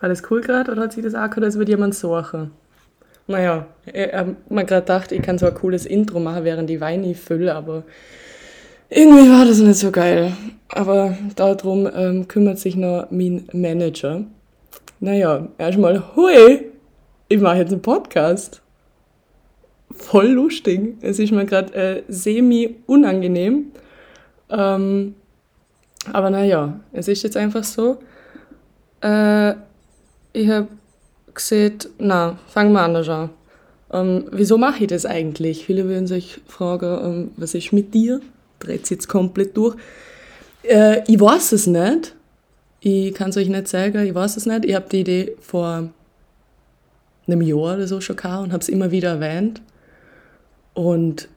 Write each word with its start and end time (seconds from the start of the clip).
Alles 0.00 0.22
cool 0.30 0.40
gerade 0.40 0.72
oder 0.72 0.82
hat 0.82 0.92
sich 0.94 1.04
das 1.04 1.14
auch 1.14 1.28
gehört, 1.28 1.44
als 1.44 1.56
würde 1.56 1.72
jemand 1.72 1.94
suchen? 1.94 2.50
Naja, 3.26 3.66
ich 3.86 4.12
habe 4.12 4.36
mir 4.48 4.64
gerade 4.64 4.82
gedacht, 4.82 5.12
ich 5.12 5.22
kann 5.22 5.38
so 5.38 5.46
ein 5.46 5.54
cooles 5.54 5.86
Intro 5.86 6.18
machen, 6.18 6.42
während 6.44 6.68
die 6.68 6.80
Weine 6.80 7.14
fülle, 7.14 7.54
aber 7.54 7.84
irgendwie 8.88 9.30
war 9.30 9.44
das 9.44 9.58
nicht 9.60 9.78
so 9.78 9.92
geil. 9.92 10.32
Aber 10.68 11.16
darum 11.36 11.88
ähm, 11.94 12.26
kümmert 12.26 12.58
sich 12.58 12.74
noch 12.74 13.06
mein 13.10 13.46
Manager. 13.52 14.24
Naja, 14.98 15.48
erstmal, 15.58 16.02
hui, 16.16 16.64
ich 17.28 17.40
mache 17.40 17.58
jetzt 17.58 17.72
einen 17.72 17.82
Podcast. 17.82 18.62
Voll 19.92 20.28
lustig. 20.28 20.96
Es 21.00 21.18
ist 21.20 21.30
mir 21.30 21.44
gerade 21.44 21.72
äh, 21.74 22.02
semi-unangenehm. 22.08 23.66
Ähm, 24.50 25.14
aber 26.12 26.30
naja, 26.30 26.80
es 26.92 27.06
ist 27.06 27.22
jetzt 27.22 27.36
einfach 27.36 27.62
so. 27.62 27.98
Äh, 29.02 29.54
ich 30.32 30.48
habe 30.48 30.68
gesehen, 31.34 31.78
na, 31.98 32.38
fangen 32.48 32.72
wir 32.72 32.82
anders 32.82 33.08
an. 33.08 33.30
Ähm, 33.92 34.26
wieso 34.30 34.56
mache 34.58 34.84
ich 34.84 34.88
das 34.88 35.06
eigentlich? 35.06 35.64
Viele 35.64 35.88
würden 35.88 36.06
sich 36.06 36.40
fragen, 36.46 37.04
ähm, 37.04 37.30
was 37.36 37.54
ist 37.54 37.72
mit 37.72 37.92
dir? 37.92 38.20
Dreht 38.60 38.84
es 38.84 38.90
jetzt 38.90 39.08
komplett 39.08 39.56
durch. 39.56 39.76
Äh, 40.62 41.02
ich 41.06 41.20
weiß 41.20 41.52
es 41.52 41.66
nicht. 41.66 42.14
Ich 42.80 43.12
kann 43.14 43.30
es 43.30 43.36
euch 43.36 43.48
nicht 43.48 43.68
sagen, 43.68 44.06
ich 44.06 44.14
weiß 44.14 44.36
es 44.36 44.46
nicht. 44.46 44.64
Ich 44.64 44.74
habe 44.74 44.88
die 44.90 45.00
Idee 45.00 45.36
vor 45.40 45.90
einem 47.26 47.42
Jahr 47.42 47.74
oder 47.74 47.86
so 47.86 48.00
schon 48.00 48.16
gehabt 48.16 48.44
und 48.44 48.52
habe 48.52 48.62
es 48.62 48.68
immer 48.68 48.90
wieder 48.90 49.10
erwähnt. 49.10 49.60
Und 50.74 51.28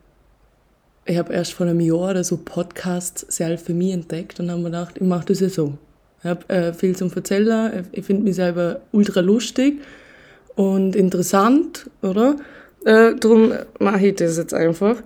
ich 1.05 1.17
habe 1.17 1.33
erst 1.33 1.53
vor 1.53 1.65
einem 1.65 1.79
Jahr 1.79 2.11
oder 2.11 2.23
so 2.23 2.37
Podcasts 2.37 3.25
selbst 3.35 3.65
für 3.65 3.73
mich 3.73 3.91
entdeckt 3.91 4.39
und 4.39 4.49
habe 4.49 4.61
mir 4.61 4.69
gedacht, 4.69 4.95
ich 4.95 5.01
mache 5.01 5.25
das 5.25 5.39
ja 5.39 5.49
so. 5.49 5.77
Ich 6.23 6.29
habe 6.29 6.47
äh, 6.47 6.71
viel 6.71 6.95
zum 6.95 7.11
Erzählen, 7.13 7.85
ich 7.91 8.05
finde 8.05 8.23
mich 8.23 8.35
selber 8.35 8.79
ultra 8.93 9.19
lustig 9.19 9.81
und 10.55 10.95
interessant, 10.95 11.89
oder? 12.01 12.37
Äh, 12.85 13.15
darum 13.19 13.51
mache 13.79 14.07
ich 14.07 14.15
das 14.15 14.37
jetzt 14.37 14.53
einfach. 14.53 15.03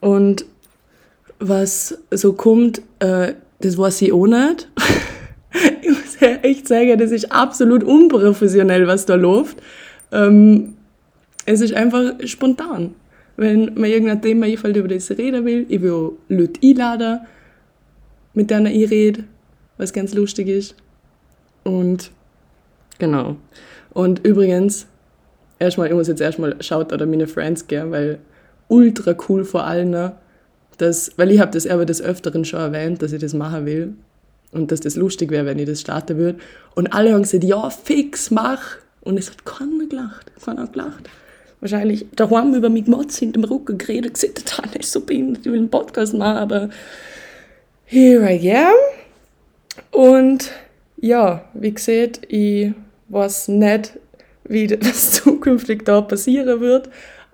Und 0.00 0.44
was 1.38 1.96
so 2.10 2.32
kommt, 2.32 2.82
äh, 2.98 3.34
das 3.60 3.78
weiß 3.78 4.02
ich 4.02 4.12
auch 4.12 4.26
nicht. 4.26 4.68
ich 5.82 5.90
muss 5.90 6.18
ja 6.18 6.28
echt 6.42 6.66
sagen, 6.66 6.98
das 6.98 7.12
ist 7.12 7.30
absolut 7.30 7.84
unprofessionell, 7.84 8.88
was 8.88 9.06
da 9.06 9.14
läuft. 9.14 9.58
Ähm, 10.10 10.74
es 11.46 11.60
ist 11.60 11.72
einfach 11.72 12.14
spontan. 12.24 12.96
Wenn 13.36 13.74
mir 13.74 13.90
irgendein 13.90 14.22
Thema 14.22 14.46
einfällt, 14.46 14.76
über 14.76 14.88
das 14.88 15.08
ich 15.08 15.18
reden 15.18 15.44
will, 15.44 15.66
ich 15.68 15.80
will 15.80 16.14
Leute 16.28 16.60
einladen, 16.64 17.20
mit 18.34 18.50
denen 18.50 18.66
ich 18.66 18.90
rede, 18.90 19.22
was 19.78 19.92
ganz 19.92 20.12
lustig 20.14 20.48
ist. 20.48 20.74
Und 21.64 22.10
genau. 22.98 23.36
Und 23.94 24.24
übrigens, 24.24 24.86
erstmal, 25.58 25.88
ich 25.88 25.94
muss 25.94 26.08
jetzt 26.08 26.20
erstmal 26.20 26.60
schaut 26.62 26.92
oder 26.92 27.06
meine 27.06 27.26
Friends 27.26 27.66
gehen, 27.66 27.90
weil 27.90 28.18
ultra 28.68 29.16
cool 29.28 29.44
vor 29.44 29.64
allem, 29.64 30.12
dass, 30.76 31.12
weil 31.16 31.30
ich 31.30 31.40
habe 31.40 31.50
das 31.50 31.66
aber 31.66 31.86
des 31.86 32.02
Öfteren 32.02 32.44
schon 32.44 32.60
erwähnt, 32.60 33.02
dass 33.02 33.12
ich 33.12 33.20
das 33.20 33.34
machen 33.34 33.66
will 33.66 33.94
und 34.52 34.70
dass 34.70 34.80
das 34.80 34.96
lustig 34.96 35.30
wäre, 35.30 35.46
wenn 35.46 35.58
ich 35.58 35.66
das 35.66 35.80
starten 35.80 36.16
würde. 36.16 36.38
Und 36.74 36.92
alle 36.92 37.12
haben 37.12 37.22
gesagt, 37.22 37.44
ja, 37.44 37.70
fix, 37.70 38.30
mach. 38.30 38.76
Und 39.00 39.18
es 39.18 39.30
hat 39.30 39.44
keiner 39.44 39.86
gelacht, 39.86 40.30
keiner 40.44 40.66
gelacht. 40.66 41.08
Wahrscheinlich 41.60 42.06
daheim 42.14 42.54
über 42.54 42.68
mich 42.68 42.86
Motz 42.86 43.18
hinterm 43.18 43.44
Rücken 43.44 43.78
geredet, 43.78 44.14
gesagt, 44.14 44.44
das 44.46 44.76
ist 44.76 44.92
so 44.92 45.00
behindert, 45.00 45.44
ich 45.44 45.52
will 45.52 45.58
einen 45.58 45.70
Podcast 45.70 46.14
machen, 46.14 46.36
aber 46.36 46.68
here 47.84 48.30
I 48.30 48.52
am. 48.54 48.97
Und 49.90 50.50
ja, 51.00 51.44
wie 51.54 51.72
gesagt, 51.72 52.20
ich 52.28 52.72
weiß 53.08 53.48
nicht, 53.48 53.98
wie 54.44 54.66
das 54.66 55.12
zukünftig 55.22 55.84
da 55.84 56.00
passieren 56.00 56.60
wird 56.60 56.88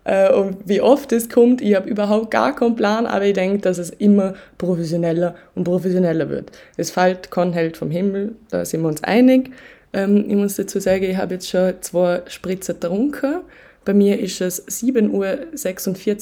äh, 0.04 0.32
und 0.32 0.58
wie 0.66 0.80
oft 0.80 1.12
es 1.12 1.28
kommt. 1.28 1.60
Ich 1.60 1.74
habe 1.74 1.88
überhaupt 1.88 2.30
gar 2.30 2.54
keinen 2.54 2.76
Plan, 2.76 3.06
aber 3.06 3.24
ich 3.24 3.34
denke, 3.34 3.58
dass 3.58 3.78
es 3.78 3.90
immer 3.90 4.34
professioneller 4.58 5.34
und 5.54 5.64
professioneller 5.64 6.28
wird. 6.28 6.52
Es 6.76 6.90
fällt 6.90 7.30
kein 7.30 7.52
Held 7.52 7.76
vom 7.76 7.90
Himmel, 7.90 8.34
da 8.50 8.64
sind 8.64 8.82
wir 8.82 8.88
uns 8.88 9.02
einig. 9.02 9.50
Ähm, 9.92 10.24
ich 10.28 10.36
muss 10.36 10.56
dazu 10.56 10.80
sagen, 10.80 11.04
ich 11.04 11.16
habe 11.16 11.34
jetzt 11.34 11.48
schon 11.48 11.74
zwei 11.80 12.22
Spritzer 12.26 12.74
getrunken. 12.74 13.40
Bei 13.84 13.94
mir 13.94 14.18
ist 14.18 14.40
es 14.40 14.66
7.46 14.66 15.10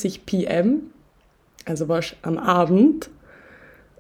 Uhr 0.09 0.21
PM, 0.27 0.81
also 1.65 1.89
war 1.89 2.03
am 2.23 2.39
Abend. 2.39 3.09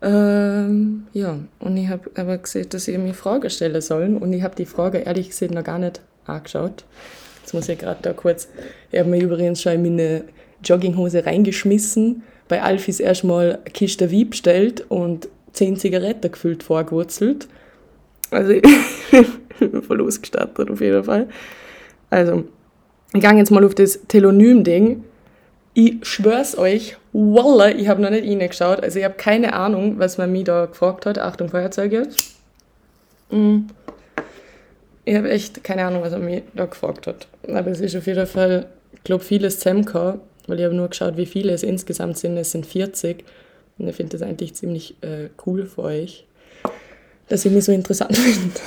Ähm, 0.03 1.07
ja, 1.13 1.39
und 1.61 1.77
ich 1.77 1.89
habe 1.89 2.11
aber 2.17 2.39
gesehen, 2.39 2.69
dass 2.71 2.89
ihr 2.89 2.99
mir 2.99 3.15
Fragen 3.15 3.49
stellen 3.51 3.81
sollen 3.81 4.17
und 4.17 4.33
ich 4.33 4.43
habe 4.43 4.57
die 4.57 4.67
Frage 4.67 4.99
ehrlich 4.99 5.31
gesagt 5.31 5.55
noch 5.55 5.63
gar 5.63 5.79
nicht 5.79 6.01
angeschaut. 6.27 6.85
Jetzt 7.41 7.55
muss 7.55 7.69
ich 7.69 7.79
gerade 7.79 8.01
da 8.03 8.13
kurz, 8.13 8.49
ich 8.91 8.99
habe 8.99 9.11
mir 9.11 9.23
übrigens 9.23 9.63
schon 9.63 9.73
in 9.73 9.83
meine 9.83 10.25
Jogginghose 10.65 11.25
reingeschmissen, 11.25 12.23
bei 12.49 12.63
Alfis 12.63 12.99
erstmal 12.99 13.53
eine 13.53 13.71
Kiste 13.73 14.11
Wie 14.11 14.25
bestellt 14.25 14.85
und 14.89 15.29
zehn 15.53 15.77
Zigaretten 15.77 16.33
gefüllt 16.33 16.65
vorgewurzelt. 16.65 17.49
Also 18.31 18.51
ich 19.13 19.27
bin 19.59 19.83
voll 19.83 20.03
ausgestattet 20.03 20.71
auf 20.71 20.81
jeden 20.81 21.05
Fall. 21.05 21.29
Also, 22.11 22.45
ich 23.15 23.21
gehe 23.21 23.37
jetzt 23.37 23.51
mal 23.51 23.65
auf 23.65 23.75
das 23.75 24.01
Telonym-Ding. 24.09 25.05
Ich 25.75 26.05
schwör's 26.05 26.57
euch, 26.59 26.97
Wallah, 27.13 27.71
ich 27.71 27.89
habe 27.89 28.03
noch 28.03 28.11
nicht 28.11 28.29
reingeschaut. 28.29 28.83
Also 28.83 28.99
ich 28.99 29.05
habe 29.05 29.15
keine 29.15 29.55
Ahnung, 29.55 29.99
was 29.99 30.19
man 30.19 30.31
mich 30.31 30.45
da 30.45 30.67
gefragt 30.67 31.07
hat. 31.07 31.19
Achtung, 31.19 31.49
Feuerzeuge. 31.49 32.09
Mm. 33.31 33.61
Ich 35.05 35.17
habe 35.17 35.31
echt 35.31 35.65
keine 35.65 35.87
Ahnung, 35.87 36.03
was 36.03 36.13
er 36.13 36.19
mich 36.19 36.43
da 36.55 36.67
gefragt 36.67 37.07
hat. 37.07 37.27
Aber 37.49 37.71
es 37.71 37.81
ist 37.81 37.97
auf 37.97 38.07
jeden 38.07 38.27
Fall, 38.27 38.67
ich 38.93 39.03
glaube, 39.03 39.25
vieles 39.25 39.59
zusammengekommen, 39.59 40.21
weil 40.47 40.59
ich 40.59 40.65
habe 40.65 40.75
nur 40.75 40.89
geschaut, 40.89 41.17
wie 41.17 41.27
viele 41.27 41.53
es 41.55 41.63
insgesamt 41.63 42.19
sind. 42.19 42.37
Es 42.37 42.53
sind 42.53 42.67
40. 42.67 43.25
Und 43.79 43.89
ich 43.89 43.97
finde 43.97 44.19
das 44.19 44.27
eigentlich 44.27 44.55
ziemlich 44.55 44.95
äh, 45.03 45.31
cool 45.47 45.65
für 45.65 45.85
euch, 45.85 46.27
dass 47.29 47.45
ich 47.47 47.53
mich 47.53 47.65
so 47.65 47.73
interessant 47.73 48.17
finde. 48.17 48.61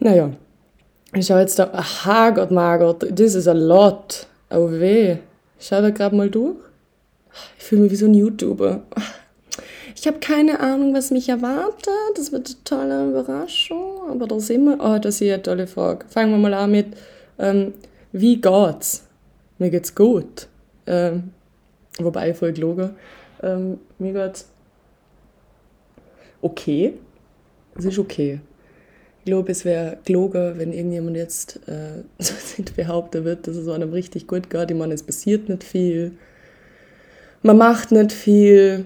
naja, 0.00 0.30
ich 1.14 1.26
schaue 1.26 1.40
jetzt 1.40 1.58
da, 1.58 1.70
aha 1.72 2.30
Gott, 2.30 2.50
Margot, 2.50 3.00
this 3.14 3.34
is 3.34 3.46
a 3.46 3.52
lot. 3.52 4.26
Oh 4.52 4.70
weh. 4.70 5.16
Schau 5.58 5.80
da 5.80 5.90
gerade 5.90 6.14
mal 6.14 6.28
durch. 6.28 6.56
Ich 7.56 7.64
fühle 7.64 7.82
mich 7.82 7.92
wie 7.92 7.96
so 7.96 8.06
ein 8.06 8.14
YouTuber. 8.14 8.82
Ich 9.96 10.06
habe 10.06 10.18
keine 10.18 10.60
Ahnung, 10.60 10.94
was 10.94 11.10
mich 11.10 11.28
erwartet. 11.28 11.88
Das 12.16 12.32
wird 12.32 12.48
eine 12.48 12.64
tolle 12.64 13.10
Überraschung. 13.10 14.10
Aber 14.10 14.26
da 14.26 14.40
sind 14.40 14.64
wir. 14.64 14.78
Oh, 14.80 14.98
das 14.98 15.20
ist 15.20 15.22
eine 15.22 15.42
tolle 15.42 15.66
Frage. 15.66 16.06
Fangen 16.08 16.32
wir 16.32 16.38
mal 16.38 16.54
an 16.54 16.70
mit, 16.70 16.88
ähm, 17.38 17.72
wie 18.12 18.40
geht's? 18.40 19.04
Mir 19.58 19.70
geht's 19.70 19.94
gut. 19.94 20.48
Ähm, 20.86 21.30
wobei, 21.98 22.34
voll 22.34 22.52
gelogen. 22.52 22.90
Ähm, 23.42 23.78
mir 23.98 24.12
geht's 24.12 24.48
okay. 26.42 26.94
Es 27.76 27.86
ist 27.86 27.98
okay. 27.98 28.40
Ich 29.22 29.26
glaube, 29.26 29.52
es 29.52 29.64
wäre 29.64 29.98
gelogen, 30.04 30.58
wenn 30.58 30.72
irgendjemand 30.72 31.16
jetzt 31.16 31.60
äh, 31.68 32.02
behaupten 32.76 33.24
wird, 33.24 33.46
dass 33.46 33.54
es 33.54 33.68
einem 33.68 33.92
richtig 33.92 34.26
gut 34.26 34.50
geht. 34.50 34.72
Ich 34.72 34.76
meine, 34.76 34.94
es 34.94 35.04
passiert 35.04 35.48
nicht 35.48 35.62
viel. 35.62 36.10
Man 37.42 37.56
macht 37.56 37.92
nicht 37.92 38.10
viel. 38.10 38.84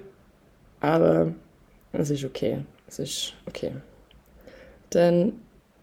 Aber 0.80 1.32
es 1.92 2.10
ist 2.10 2.22
okay. 2.22 2.58
Es 2.86 2.98
ist 2.98 3.32
okay. 3.47 3.72
Dann, 4.91 5.32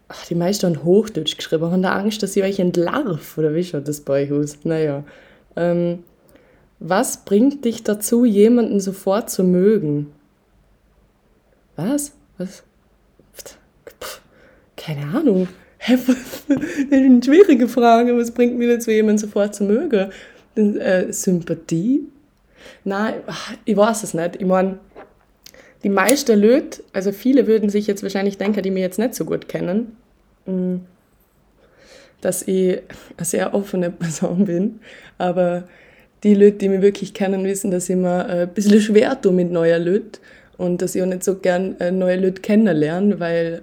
ach, 0.06 0.24
die 0.26 0.36
meisten 0.36 0.68
haben 0.68 0.84
Hochdeutsch 0.84 1.36
geschrieben, 1.36 1.72
haben 1.72 1.82
da 1.82 1.96
Angst, 1.96 2.22
dass 2.22 2.36
ich 2.36 2.44
euch 2.44 2.60
entlarv. 2.60 3.36
Oder 3.36 3.56
wie 3.56 3.64
schaut 3.64 3.88
das 3.88 4.02
bei 4.02 4.22
euch 4.22 4.30
aus? 4.30 4.58
Naja. 4.62 5.02
Ähm, 5.56 6.04
was 6.78 7.24
bringt 7.24 7.64
dich 7.64 7.82
dazu, 7.82 8.24
jemanden 8.24 8.78
sofort 8.78 9.30
zu 9.30 9.42
mögen? 9.42 10.12
Was? 11.74 12.12
Was? 12.38 12.62
Keine 14.84 15.06
Ahnung. 15.16 15.48
eine 16.90 17.22
schwierige 17.22 17.68
Frage. 17.68 18.16
Was 18.16 18.30
bringt 18.30 18.56
mir 18.56 18.74
dazu, 18.74 18.90
jemanden 18.90 19.18
sofort 19.18 19.54
zu 19.54 19.64
mögen? 19.64 20.10
Äh, 20.56 21.12
Sympathie? 21.12 22.02
Nein, 22.84 23.14
ich 23.64 23.76
weiß 23.76 24.02
es 24.02 24.14
nicht. 24.14 24.36
Ich 24.36 24.46
meine, 24.46 24.78
die 25.82 25.88
meisten 25.90 26.40
Leute, 26.40 26.82
also 26.92 27.12
viele 27.12 27.46
würden 27.46 27.68
sich 27.68 27.86
jetzt 27.86 28.02
wahrscheinlich 28.02 28.38
denken, 28.38 28.62
die 28.62 28.70
mir 28.70 28.80
jetzt 28.80 28.98
nicht 28.98 29.14
so 29.14 29.24
gut 29.24 29.48
kennen, 29.48 29.96
mm, 30.46 30.76
dass 32.20 32.42
ich 32.42 32.80
eine 33.16 33.24
sehr 33.24 33.54
offene 33.54 33.90
Person 33.90 34.46
bin. 34.46 34.80
Aber 35.18 35.64
die 36.22 36.34
Leute, 36.34 36.56
die 36.58 36.68
mich 36.70 36.80
wirklich 36.80 37.12
kennen, 37.12 37.44
wissen, 37.44 37.70
dass 37.70 37.90
ich 37.90 37.96
mir 37.96 38.24
ein 38.26 38.48
bisschen 38.48 38.80
schwer 38.80 39.20
tue 39.20 39.32
mit 39.32 39.50
neuen 39.50 39.84
Leuten 39.84 40.18
und 40.56 40.80
dass 40.80 40.94
ich 40.94 41.02
auch 41.02 41.06
nicht 41.06 41.24
so 41.24 41.36
gern 41.36 41.78
äh, 41.80 41.90
neue 41.90 42.16
Leute 42.16 42.40
kennenlerne, 42.40 43.20
weil 43.20 43.62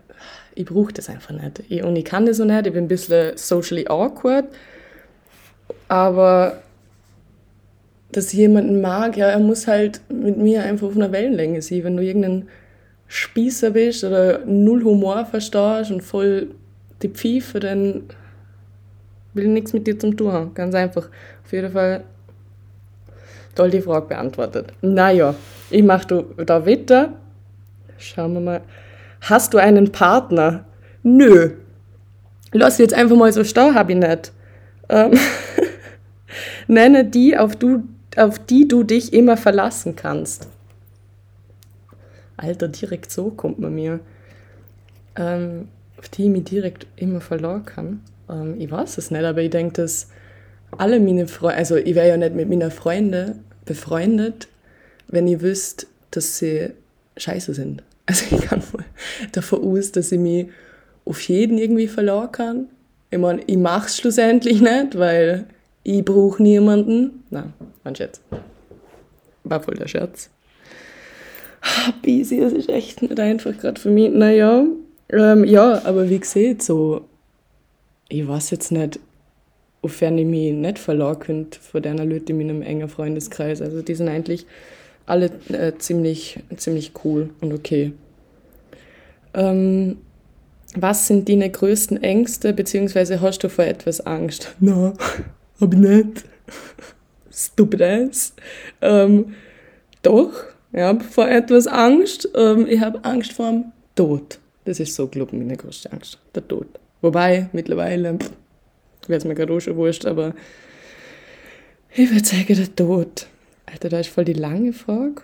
ich 0.62 0.68
brauche 0.68 0.94
das 0.94 1.10
einfach 1.10 1.32
nicht. 1.32 1.64
Ich, 1.70 1.84
und 1.84 1.96
ich 1.96 2.06
kann 2.06 2.26
das 2.26 2.40
auch 2.40 2.46
nicht, 2.46 2.68
ich 2.68 2.74
bin 2.74 2.86
ein 2.86 2.88
bisschen 2.88 3.36
socially 3.36 3.88
awkward. 3.88 4.46
Aber 5.88 6.62
dass 8.12 8.34
ich 8.34 8.40
jemanden 8.40 8.82
mag, 8.82 9.18
ja, 9.18 9.28
er 9.28 9.40
muss 9.40 9.68
halt 9.68 10.02
mit 10.10 10.38
mir 10.38 10.64
einfach 10.64 10.88
auf 10.88 10.96
einer 10.96 11.12
Wellenlänge 11.12 11.62
sein. 11.62 11.84
Wenn 11.84 11.98
du 11.98 12.04
irgendeinen 12.04 12.50
Spießer 13.08 13.72
bist 13.72 14.04
oder 14.04 14.46
null 14.46 14.84
Humor 14.84 15.26
verstehst 15.26 15.92
und 15.92 16.02
voll 16.02 16.52
die 17.02 17.10
Pfeife, 17.10 17.60
dann 17.60 18.04
will 19.34 19.46
ich 19.46 19.50
nichts 19.50 19.74
mit 19.74 19.88
dir 19.88 19.98
zum 19.98 20.16
tun 20.16 20.32
haben. 20.32 20.54
Ganz 20.54 20.76
einfach. 20.76 21.10
Auf 21.44 21.52
jeden 21.52 21.72
Fall 21.72 22.04
toll 23.56 23.72
die 23.72 23.82
Frage 23.82 24.08
beantwortet. 24.08 24.74
Naja, 24.82 25.36
ich 25.70 25.84
mache 25.84 26.26
da 26.46 26.66
weiter. 26.66 27.14
Schauen 27.98 28.34
wir 28.34 28.42
mal. 28.42 28.62
Hast 29.22 29.54
du 29.54 29.60
einen 29.60 29.92
Partner? 29.92 30.66
Nö. 31.04 31.52
Lass 32.52 32.80
jetzt 32.80 32.94
einfach 32.94 33.16
mal 33.16 33.32
so 33.32 33.44
stehen, 33.44 33.76
hab 33.76 33.90
ich 33.90 33.96
nicht. 33.96 34.32
Ähm 34.90 35.12
Nenne 36.68 37.06
die, 37.06 37.38
auf, 37.38 37.56
du, 37.56 37.84
auf 38.18 38.40
die 38.40 38.68
du 38.68 38.84
dich 38.84 39.14
immer 39.14 39.38
verlassen 39.38 39.96
kannst. 39.96 40.48
Alter, 42.38 42.68
direkt 42.68 43.12
so 43.12 43.30
kommt 43.30 43.60
man 43.60 43.76
mir. 43.76 44.00
Ähm, 45.16 45.68
auf 45.98 46.10
die 46.10 46.24
ich 46.24 46.30
mich 46.30 46.46
direkt 46.46 46.88
immer 46.96 47.22
verloren 47.22 47.66
kann. 47.66 48.02
Ähm, 48.30 48.56
ich 48.60 48.72
weiß 48.72 48.98
es 48.98 49.12
nicht, 49.12 49.24
aber 49.24 49.42
ich 49.42 49.52
denke, 49.52 49.84
dass 49.84 50.10
alle 50.78 51.00
meine 51.00 51.28
Freunde, 51.28 51.58
also 51.58 51.76
ich 51.76 51.96
wäre 51.96 52.08
ja 52.08 52.18
nicht 52.18 52.34
mit 52.34 52.50
meinen 52.50 52.72
Freunden 52.72 53.44
befreundet, 53.66 54.48
wenn 55.08 55.28
ich 55.28 55.42
wüsste, 55.42 55.86
dass 56.12 56.38
sie 56.38 56.72
scheiße 57.18 57.54
sind. 57.54 57.84
Also 58.12 58.36
ich 58.36 58.42
kann 58.42 58.62
davon 59.32 59.64
aus, 59.64 59.94
dass 59.94 60.12
ich 60.12 60.20
mich 60.20 60.48
auf 61.06 61.22
jeden 61.22 61.58
irgendwie 61.58 61.88
verloren 61.88 62.32
kann. 62.32 62.68
Ich 63.10 63.18
meine, 63.18 63.42
ich 63.48 63.58
mache 63.58 63.88
es 63.88 63.98
schlussendlich 63.98 64.60
nicht, 64.62 64.98
weil 64.98 65.46
ich 65.84 66.04
brauche 66.04 66.44
niemanden. 66.44 67.24
Nein, 67.30 67.54
mein 67.86 67.96
Scherz. 67.96 68.20
War 69.46 69.62
voll 69.62 69.76
der 69.76 69.88
Scherz. 69.88 70.30
Ah, 71.62 71.94
busy, 72.04 72.42
das 72.42 72.52
ist 72.52 72.68
echt 72.68 73.02
nicht 73.02 73.18
einfach 73.18 73.58
gerade 73.58 73.80
für 73.80 73.90
mich. 73.90 74.12
Naja, 74.12 74.66
ähm, 75.10 75.46
ja, 75.46 75.86
aber 75.86 76.10
wie 76.10 76.20
gesagt, 76.20 76.64
so, 76.64 77.06
ich 78.10 78.28
weiß 78.28 78.50
jetzt 78.52 78.74
nicht, 78.74 79.00
wofern 79.82 80.18
ich 80.18 80.26
mich 80.26 80.52
nicht 80.54 80.80
verlassen 80.80 81.20
könnte 81.20 81.60
von 81.62 81.82
den 81.82 81.98
Leuten 81.98 82.40
in 82.40 82.48
meinem 82.48 82.62
engen 82.62 82.90
Freundeskreis. 82.90 83.62
Also 83.62 83.82
die 83.82 83.96
sind 83.96 84.10
eigentlich 84.10 84.46
alle 85.12 85.30
äh, 85.50 85.78
ziemlich, 85.78 86.40
ziemlich 86.56 86.94
cool 87.04 87.32
und 87.42 87.54
okay. 87.54 87.92
Ähm, 89.34 89.98
was 90.76 91.08
sind 91.08 91.28
deine 91.28 91.50
größten 91.50 92.02
Ängste, 92.02 92.54
beziehungsweise 92.54 93.20
hast 93.20 93.40
du 93.40 93.50
vor 93.50 93.66
etwas 93.66 94.00
Angst? 94.02 94.56
Na, 94.62 94.94
hab 95.60 95.74
ich 95.74 95.80
nicht. 95.80 96.24
Stupid 97.30 97.82
ass. 97.82 98.34
Ähm, 98.82 99.36
doch, 100.02 100.32
ich 100.72 100.80
habe 100.80 101.04
vor 101.04 101.28
etwas 101.28 101.68
Angst. 101.68 102.30
Ähm, 102.34 102.66
ich 102.70 102.80
habe 102.80 103.04
Angst 103.04 103.34
vor 103.34 103.52
dem 103.52 103.66
Tod. 103.96 104.40
Das 104.64 104.80
ist 104.80 104.96
so, 104.96 105.08
glaube 105.08 105.32
ich, 105.34 105.40
meine 105.40 105.58
größte 105.58 105.92
Angst. 105.92 106.20
Der 106.34 106.48
Tod. 106.48 106.68
Wobei, 107.02 107.50
mittlerweile 107.52 108.18
wäre 109.08 109.18
es 109.18 109.26
mir 109.26 109.36
gerade 109.36 109.52
auch 109.54 109.60
schon 109.60 109.76
wurscht, 109.76 110.06
aber 110.06 110.34
ich 111.94 112.10
würde 112.10 112.26
sagen, 112.26 112.46
der 112.48 112.76
Tod. 112.76 113.28
Alter, 113.72 113.90
da 113.90 114.00
ist 114.00 114.10
voll 114.10 114.26
die 114.26 114.34
lange 114.34 114.74
Frage. 114.74 115.24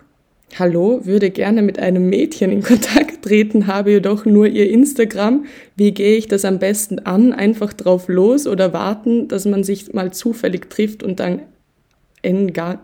Hallo, 0.58 1.06
würde 1.06 1.30
gerne 1.30 1.62
mit 1.62 1.80
einem 1.80 2.10
Mädchen 2.10 2.52
in 2.52 2.64
Kontakt 2.64 3.26
treten, 3.26 3.68
habe 3.68 3.92
jedoch 3.92 4.26
nur 4.26 4.48
ihr 4.48 4.70
Instagram. 4.70 5.46
Wie 5.76 5.92
gehe 5.92 6.18
ich 6.18 6.28
das 6.28 6.46
am 6.46 6.58
besten 6.58 7.00
an? 7.00 7.34
Einfach 7.34 7.74
drauf 7.74 8.08
los 8.08 8.48
oder 8.48 8.72
warten, 8.72 9.28
dass 9.28 9.46
man 9.46 9.64
sich 9.64 9.94
mal 9.94 10.14
zufällig 10.14 10.70
trifft 10.70 11.04
und 11.04 11.20
dann 11.20 11.42
enga 12.22 12.80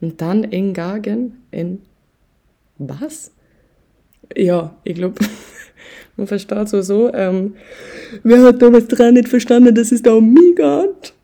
und 0.00 0.20
dann 0.20 0.44
engagen? 0.44 1.36
En 1.52 1.82
was? 2.78 3.30
Ja, 4.36 4.76
ich 4.82 4.96
glaube, 4.96 5.24
man 6.16 6.26
versteht 6.26 6.68
so 6.68 6.82
so. 6.82 7.14
Ähm, 7.14 7.54
wer 8.24 8.42
hat 8.42 8.60
da 8.60 8.72
was 8.72 8.88
dran 8.88 9.14
nicht 9.14 9.28
verstanden, 9.28 9.74
dass 9.74 9.92
es 9.92 10.02
da 10.02 10.14
um 10.14 10.32
mich 10.32 10.56
geht? 10.56 11.14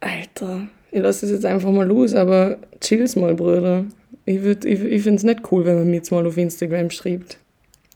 Alter, 0.00 0.68
ich 0.90 1.00
lasse 1.00 1.26
es 1.26 1.32
jetzt 1.32 1.46
einfach 1.46 1.70
mal 1.70 1.86
los, 1.86 2.14
aber 2.14 2.58
chill's 2.80 3.16
mal, 3.16 3.34
Brüder. 3.34 3.84
Ich, 4.24 4.42
ich, 4.44 4.64
ich 4.64 5.02
finde 5.02 5.16
es 5.16 5.22
nicht 5.24 5.52
cool, 5.52 5.64
wenn 5.64 5.76
man 5.76 5.90
mir 5.90 5.96
jetzt 5.96 6.10
mal 6.10 6.26
auf 6.26 6.36
Instagram 6.36 6.90
schreibt. 6.90 7.38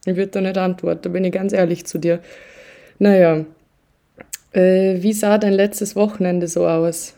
Ich 0.06 0.16
würde 0.16 0.28
da 0.28 0.40
nicht 0.40 0.58
antworten, 0.58 1.02
da 1.02 1.08
bin 1.08 1.24
ich 1.24 1.32
ganz 1.32 1.52
ehrlich 1.52 1.86
zu 1.86 1.98
dir. 1.98 2.20
Naja, 2.98 3.44
äh, 4.52 5.02
wie 5.02 5.12
sah 5.12 5.38
dein 5.38 5.52
letztes 5.52 5.96
Wochenende 5.96 6.46
so 6.46 6.66
aus? 6.66 7.14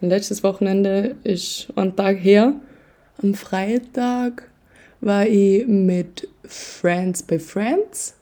Mein 0.00 0.10
letztes 0.10 0.42
Wochenende 0.42 1.16
ist 1.24 1.68
ein 1.76 1.96
Tag 1.96 2.18
her. 2.18 2.54
Am 3.22 3.34
Freitag 3.34 4.48
war 5.00 5.26
ich 5.26 5.66
mit 5.66 6.28
Friends 6.44 7.22
bei 7.22 7.38
Friends. 7.38 8.14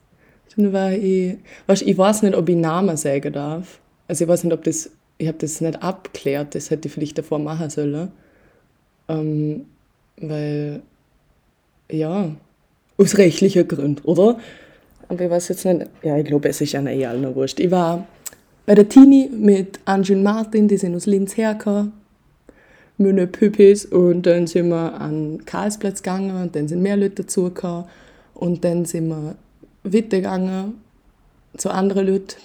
Dann 0.57 0.73
war 0.73 0.93
ich, 0.93 1.37
weißt, 1.67 1.83
ich 1.83 1.99
weiß 1.99 2.23
nicht, 2.23 2.35
ob 2.35 2.49
ich 2.49 2.57
Namen 2.57 2.97
sagen 2.97 3.33
darf. 3.33 3.81
Also 4.09 4.25
ich 4.25 4.29
weiß 4.29 4.45
nicht, 4.45 4.55
ob 4.55 4.65
das, 4.65 4.91
ich 5.19 5.29
habe 5.29 5.39
das 5.39 5.61
nicht 5.61 5.83
abgeklärt, 5.83 6.55
das 6.55 6.71
hätte 6.71 6.89
ich 6.89 6.95
vielleicht 6.95 7.19
davor 7.19 7.39
machen 7.39 7.71
sollen. 7.71 8.11
Ähm, 9.09 9.67
weil, 10.19 10.83
ja, 11.91 12.31
aus 12.99 13.19
rechtlichen 13.19 13.69
Gründen, 13.69 14.03
oder? 14.05 14.39
Aber 15.09 15.25
ich 15.25 15.31
weiß 15.31 15.49
jetzt 15.49 15.65
nicht, 15.65 15.87
ja, 16.03 16.17
ich 16.17 16.25
glaube, 16.25 16.49
es 16.49 16.61
ist 16.61 16.73
ja 16.73 16.83
eh 16.85 17.07
allen 17.07 17.35
wurscht. 17.35 17.61
Ich 17.61 17.71
war 17.71 18.07
bei 18.65 18.75
der 18.75 18.89
Tini 18.89 19.31
mit 19.33 19.79
Angie 19.85 20.15
und 20.15 20.23
Martin, 20.23 20.67
die 20.67 20.77
sind 20.77 20.97
aus 20.97 21.07
Linz 21.07 21.37
hergekommen, 21.37 21.93
meine 22.99 23.27
Püppis, 23.27 23.85
und 23.85 24.23
dann 24.25 24.47
sind 24.47 24.69
wir 24.69 25.01
an 25.01 25.45
Karlsplatz 25.45 26.03
gegangen, 26.03 26.43
und 26.43 26.57
dann 26.57 26.67
sind 26.67 26.83
mehr 26.83 26.97
Leute 26.97 27.23
dazugekommen, 27.23 27.85
und 28.35 28.65
dann 28.65 28.85
sind 28.85 29.09
wir 29.09 29.37
weitergegangen 29.85 30.75
zu 31.57 31.71
anderen 31.71 32.09
Leuten, 32.09 32.37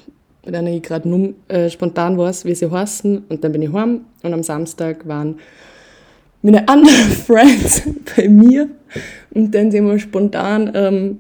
bei 0.44 0.52
denen 0.52 0.68
ich 0.68 0.84
gerade 0.84 1.34
äh, 1.48 1.70
spontan 1.70 2.18
weiß, 2.18 2.46
wie 2.46 2.56
sie 2.56 2.70
heißen, 2.70 3.26
und 3.30 3.44
dann 3.44 3.52
bin 3.52 3.62
ich 3.62 3.72
heim, 3.72 4.02
und 4.24 4.34
am 4.34 4.44
Samstag 4.44 5.08
waren 5.08 5.40
meine 6.42 6.68
anderen 6.68 7.12
Friends 7.26 7.84
bei 8.16 8.28
mir. 8.28 8.70
Und 9.32 9.54
dann 9.54 9.72
sind 9.72 9.86
wir 9.86 10.00
spontan 10.00 10.72
ähm, 10.74 11.20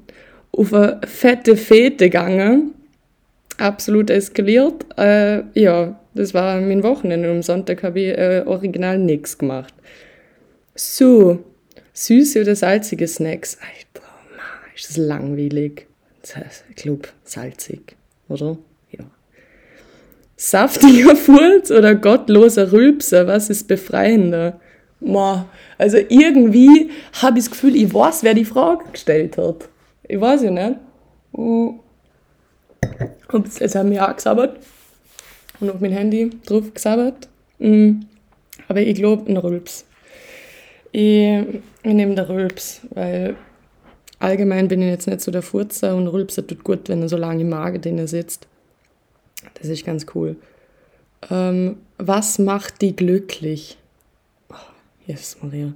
auf 0.51 0.73
eine 0.73 1.01
fette 1.05 1.55
Fete 1.55 2.05
gegangen. 2.05 2.73
Absolut 3.57 4.09
eskaliert. 4.09 4.85
Äh, 4.97 5.43
ja, 5.53 5.99
das 6.13 6.33
war 6.33 6.59
mein 6.59 6.83
Wochenende. 6.83 7.29
Am 7.29 7.43
Sonntag 7.43 7.83
habe 7.83 7.99
ich 7.99 8.17
äh, 8.17 8.43
original 8.45 8.97
nichts 8.97 9.37
gemacht. 9.37 9.73
So, 10.75 11.39
süße 11.93 12.41
oder 12.41 12.55
salzige 12.55 13.07
Snacks. 13.07 13.57
Alter, 13.61 14.07
Mann, 14.35 14.75
ist 14.75 14.89
das 14.89 14.97
langweilig. 14.97 15.87
Glaube, 16.75 17.09
salzig, 17.23 17.95
oder? 18.29 18.57
Saftiger 20.43 21.15
Furz 21.27 21.69
oder 21.69 21.93
gottloser 21.93 22.71
Rülpser, 22.71 23.27
was 23.27 23.51
ist 23.51 23.67
befreiender? 23.67 24.59
Also 25.77 25.97
irgendwie 25.97 26.89
habe 27.21 27.37
ich 27.37 27.45
das 27.45 27.51
Gefühl, 27.51 27.75
ich 27.75 27.93
weiß, 27.93 28.23
wer 28.23 28.33
die 28.33 28.45
Frage 28.45 28.85
gestellt 28.91 29.37
hat. 29.37 29.69
Ich 30.07 30.19
weiß 30.19 30.41
ja 30.41 30.49
nicht. 30.49 30.77
Ups, 33.31 33.59
jetzt 33.59 33.75
haben 33.75 33.91
wir 33.91 34.09
auch 34.09 34.15
gesabbert 34.15 34.57
und 35.59 35.69
auf 35.69 35.79
mein 35.79 35.91
Handy 35.91 36.31
drauf 36.47 36.73
gesabbert. 36.73 37.29
Mm. 37.59 37.99
Aber 38.67 38.81
ich 38.81 38.95
glaube, 38.95 39.31
ein 39.31 39.37
Rülps. 39.37 39.85
Ich, 40.91 41.37
ich 41.83 41.93
nehme 41.93 42.15
den 42.15 42.25
Rülps, 42.25 42.81
weil 42.95 43.35
allgemein 44.17 44.67
bin 44.67 44.81
ich 44.81 44.89
jetzt 44.89 45.07
nicht 45.07 45.21
so 45.21 45.29
der 45.29 45.43
Furzer 45.43 45.95
und 45.95 46.07
Rülpser 46.07 46.47
tut 46.47 46.63
gut, 46.63 46.89
wenn 46.89 47.03
er 47.03 47.09
so 47.09 47.17
lange 47.17 47.41
im 47.41 47.49
Magen 47.49 47.79
drin 47.79 48.07
sitzt. 48.07 48.47
Das 49.55 49.67
ist 49.67 49.85
ganz 49.85 50.05
cool. 50.15 50.35
Ähm, 51.29 51.77
was 51.97 52.39
macht 52.39 52.81
die 52.81 52.95
glücklich? 52.95 53.77
Jesus 55.05 55.37
Maria, 55.41 55.73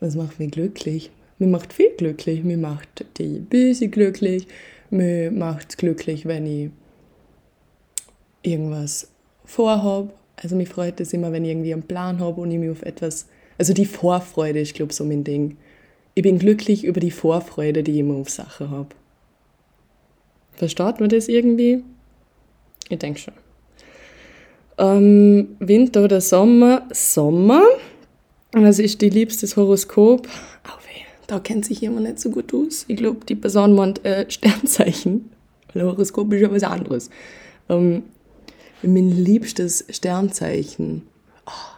was 0.00 0.14
macht 0.14 0.38
mich 0.38 0.50
glücklich? 0.50 1.10
Mir 1.38 1.48
macht 1.48 1.72
viel 1.72 1.90
glücklich. 1.96 2.44
Mir 2.44 2.58
macht 2.58 3.04
die 3.18 3.38
Böse 3.38 3.88
glücklich. 3.88 4.46
Mir 4.90 5.30
macht 5.30 5.70
es 5.70 5.76
glücklich, 5.76 6.26
wenn 6.26 6.46
ich 6.46 6.70
irgendwas 8.42 9.10
vorhabe. 9.44 10.10
Also 10.36 10.56
mich 10.56 10.68
freut 10.68 11.00
es 11.00 11.12
immer, 11.12 11.32
wenn 11.32 11.44
ich 11.44 11.50
irgendwie 11.50 11.72
einen 11.72 11.82
Plan 11.82 12.20
habe 12.20 12.40
und 12.40 12.50
ich 12.50 12.58
mich 12.58 12.70
auf 12.70 12.82
etwas... 12.82 13.26
Also 13.58 13.74
die 13.74 13.86
Vorfreude 13.86 14.60
ist, 14.60 14.74
glaube 14.74 14.92
ich, 14.92 14.96
so 14.96 15.04
mein 15.04 15.24
Ding. 15.24 15.56
Ich 16.14 16.22
bin 16.22 16.38
glücklich 16.38 16.84
über 16.84 17.00
die 17.00 17.10
Vorfreude, 17.10 17.82
die 17.82 17.92
ich 17.92 17.98
immer 17.98 18.14
auf 18.14 18.30
Sachen 18.30 18.70
habe. 18.70 18.88
Versteht 20.52 21.00
man 21.00 21.08
das 21.08 21.28
irgendwie? 21.28 21.82
Ich 22.92 22.98
denke 22.98 23.18
schon. 23.18 23.34
Ähm, 24.76 25.56
Winter 25.60 26.04
oder 26.04 26.20
Sommer? 26.20 26.86
Sommer. 26.92 27.62
Was 28.52 28.78
ist 28.78 29.00
die 29.00 29.08
liebstes 29.08 29.56
Horoskop? 29.56 30.28
Oh 30.66 30.78
weh, 30.86 31.04
da 31.26 31.40
kennt 31.40 31.64
sich 31.64 31.80
jemand 31.80 32.06
nicht 32.06 32.20
so 32.20 32.28
gut 32.28 32.52
aus. 32.52 32.84
Ich 32.88 32.98
glaube, 32.98 33.24
die 33.24 33.34
Person 33.34 33.74
meint 33.74 34.04
äh, 34.04 34.26
Sternzeichen. 34.30 35.30
Weil 35.72 35.84
Horoskop 35.84 36.30
ist 36.34 36.42
ja 36.42 36.52
was 36.52 36.64
anderes. 36.64 37.08
Ähm, 37.70 38.02
mein 38.82 39.08
liebstes 39.08 39.86
Sternzeichen. 39.88 41.02
Oh, 41.46 41.76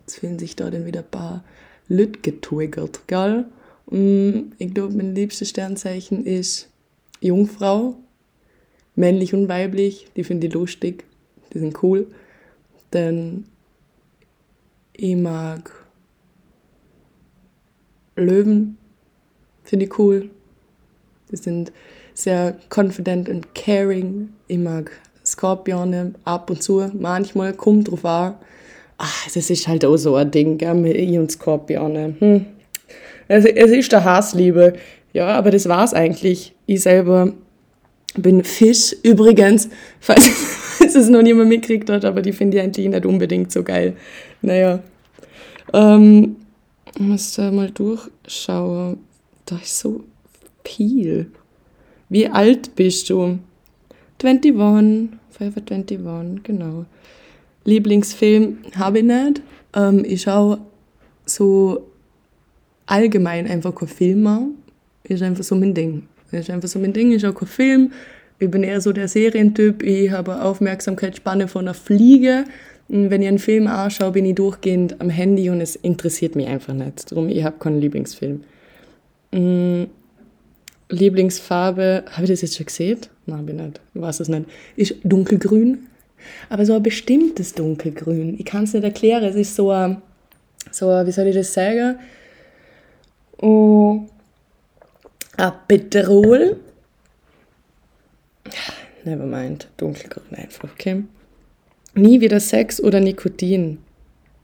jetzt 0.00 0.18
fühlen 0.18 0.38
sich 0.38 0.56
da 0.56 0.70
dann 0.70 0.86
wieder 0.86 1.00
ein 1.00 1.10
paar 1.10 1.44
Leute 1.88 2.20
getriggert, 2.20 3.06
gell? 3.06 3.44
Mm, 3.90 4.52
ich 4.56 4.72
glaube, 4.72 4.94
mein 4.94 5.14
liebstes 5.14 5.50
Sternzeichen 5.50 6.24
ist 6.24 6.70
Jungfrau. 7.20 7.96
Männlich 8.98 9.32
und 9.32 9.48
weiblich, 9.48 10.08
die 10.16 10.24
finde 10.24 10.48
ich 10.48 10.54
lustig, 10.54 11.04
die 11.52 11.60
sind 11.60 11.80
cool. 11.84 12.08
Dann 12.90 13.44
ich 14.92 15.14
mag 15.14 15.70
Löwen, 18.16 18.76
finde 19.62 19.84
ich 19.84 19.98
cool. 20.00 20.30
Die 21.30 21.36
sind 21.36 21.70
sehr 22.12 22.56
confident 22.74 23.28
und 23.28 23.54
caring. 23.54 24.30
Ich 24.48 24.58
mag 24.58 24.90
Skorpione 25.24 26.14
ab 26.24 26.50
und 26.50 26.60
zu, 26.60 26.90
manchmal 26.98 27.52
kommt 27.52 27.92
drauf 27.92 28.04
an. 28.04 28.34
Ach, 28.96 29.24
das 29.32 29.48
ist 29.48 29.68
halt 29.68 29.84
auch 29.84 29.96
so 29.96 30.16
ein 30.16 30.28
Ding, 30.32 30.58
gell, 30.58 30.74
mit 30.74 30.96
ich 30.96 31.16
und 31.16 31.30
Skorpione. 31.30 32.16
Hm. 32.18 32.46
Es, 33.28 33.44
es 33.44 33.70
ist 33.70 33.92
der 33.92 34.02
Hassliebe. 34.02 34.72
Ja, 35.12 35.28
aber 35.28 35.52
das 35.52 35.68
war's 35.68 35.94
eigentlich. 35.94 36.56
Ich 36.66 36.82
selber 36.82 37.32
bin 38.14 38.44
Fisch 38.44 38.94
übrigens, 39.02 39.68
falls, 40.00 40.28
falls 40.78 40.94
es 40.94 41.08
noch 41.08 41.22
niemand 41.22 41.48
mitgekriegt 41.48 41.90
hat, 41.90 42.04
aber 42.04 42.22
die 42.22 42.32
finde 42.32 42.56
ich 42.56 42.62
eigentlich 42.62 42.88
nicht 42.88 43.06
unbedingt 43.06 43.52
so 43.52 43.62
geil. 43.62 43.96
Naja. 44.42 44.80
Ähm, 45.72 46.36
ich 46.94 47.00
muss 47.00 47.34
da 47.34 47.50
mal 47.50 47.70
durchschauen. 47.70 48.98
Da 49.44 49.56
ist 49.56 49.78
so 49.78 50.04
viel. 50.64 51.30
Wie 52.08 52.26
alt 52.28 52.74
bist 52.74 53.10
du? 53.10 53.38
21, 54.22 55.10
Forever 55.30 55.62
21, 55.70 56.42
genau. 56.42 56.86
Lieblingsfilm 57.64 58.58
habe 58.76 58.98
ich 58.98 59.04
nicht. 59.04 59.42
Ähm, 59.74 60.04
ich 60.04 60.22
schaue 60.22 60.58
so 61.26 61.86
allgemein 62.86 63.46
einfach 63.46 63.74
kein 63.74 63.88
Film 63.88 64.26
an. 64.26 64.54
Ist 65.04 65.22
einfach 65.22 65.44
so 65.44 65.54
mein 65.54 65.74
Ding. 65.74 66.08
Ist 66.30 66.50
einfach 66.50 66.68
so 66.68 66.78
mein 66.78 66.92
Ding. 66.92 67.12
Ich 67.12 67.22
schaue 67.22 67.34
kein 67.34 67.48
Film. 67.48 67.92
Ich 68.38 68.50
bin 68.50 68.62
eher 68.62 68.80
so 68.80 68.92
der 68.92 69.08
Serientyp. 69.08 69.82
Ich 69.82 70.10
habe 70.10 70.42
Aufmerksamkeitsspanne 70.42 71.48
von 71.48 71.66
einer 71.66 71.74
Fliege. 71.74 72.44
Und 72.88 73.10
wenn 73.10 73.22
ich 73.22 73.28
einen 73.28 73.38
Film 73.38 73.66
anschaue, 73.66 74.12
bin 74.12 74.24
ich 74.24 74.34
durchgehend 74.34 75.00
am 75.00 75.10
Handy 75.10 75.50
und 75.50 75.60
es 75.60 75.76
interessiert 75.76 76.36
mich 76.36 76.46
einfach 76.46 76.74
nicht. 76.74 77.10
Darum, 77.10 77.28
ich 77.28 77.44
habe 77.44 77.58
keinen 77.58 77.80
Lieblingsfilm. 77.80 78.42
Mm, 79.32 79.84
Lieblingsfarbe, 80.88 82.04
habe 82.10 82.24
ich 82.24 82.30
das 82.30 82.42
jetzt 82.42 82.56
schon 82.56 82.66
gesehen? 82.66 82.98
Nein, 83.26 83.44
bin 83.44 83.56
nicht. 83.56 83.80
Ich 83.92 84.00
weiß 84.00 84.20
es 84.20 84.28
nicht. 84.28 84.46
Ist 84.76 84.94
dunkelgrün. 85.04 85.86
Aber 86.48 86.64
so 86.64 86.74
ein 86.74 86.82
bestimmtes 86.82 87.54
dunkelgrün. 87.54 88.36
Ich 88.38 88.44
kann 88.44 88.64
es 88.64 88.72
nicht 88.72 88.84
erklären. 88.84 89.24
Es 89.24 89.36
ist 89.36 89.54
so 89.54 89.70
ein, 89.70 90.00
so 90.70 90.88
ein, 90.88 91.06
wie 91.06 91.12
soll 91.12 91.26
ich 91.26 91.36
das 91.36 91.52
sagen? 91.52 91.98
Oh, 93.40 94.06
ein 95.38 95.52
Petrol. 95.66 96.56
Never 99.04 99.24
mind. 99.24 99.68
Dunkelgrün 99.76 100.34
einfach, 100.34 100.68
okay? 100.72 101.04
Nie 101.94 102.20
wieder 102.20 102.40
Sex 102.40 102.82
oder 102.82 103.00
Nikotin. 103.00 103.78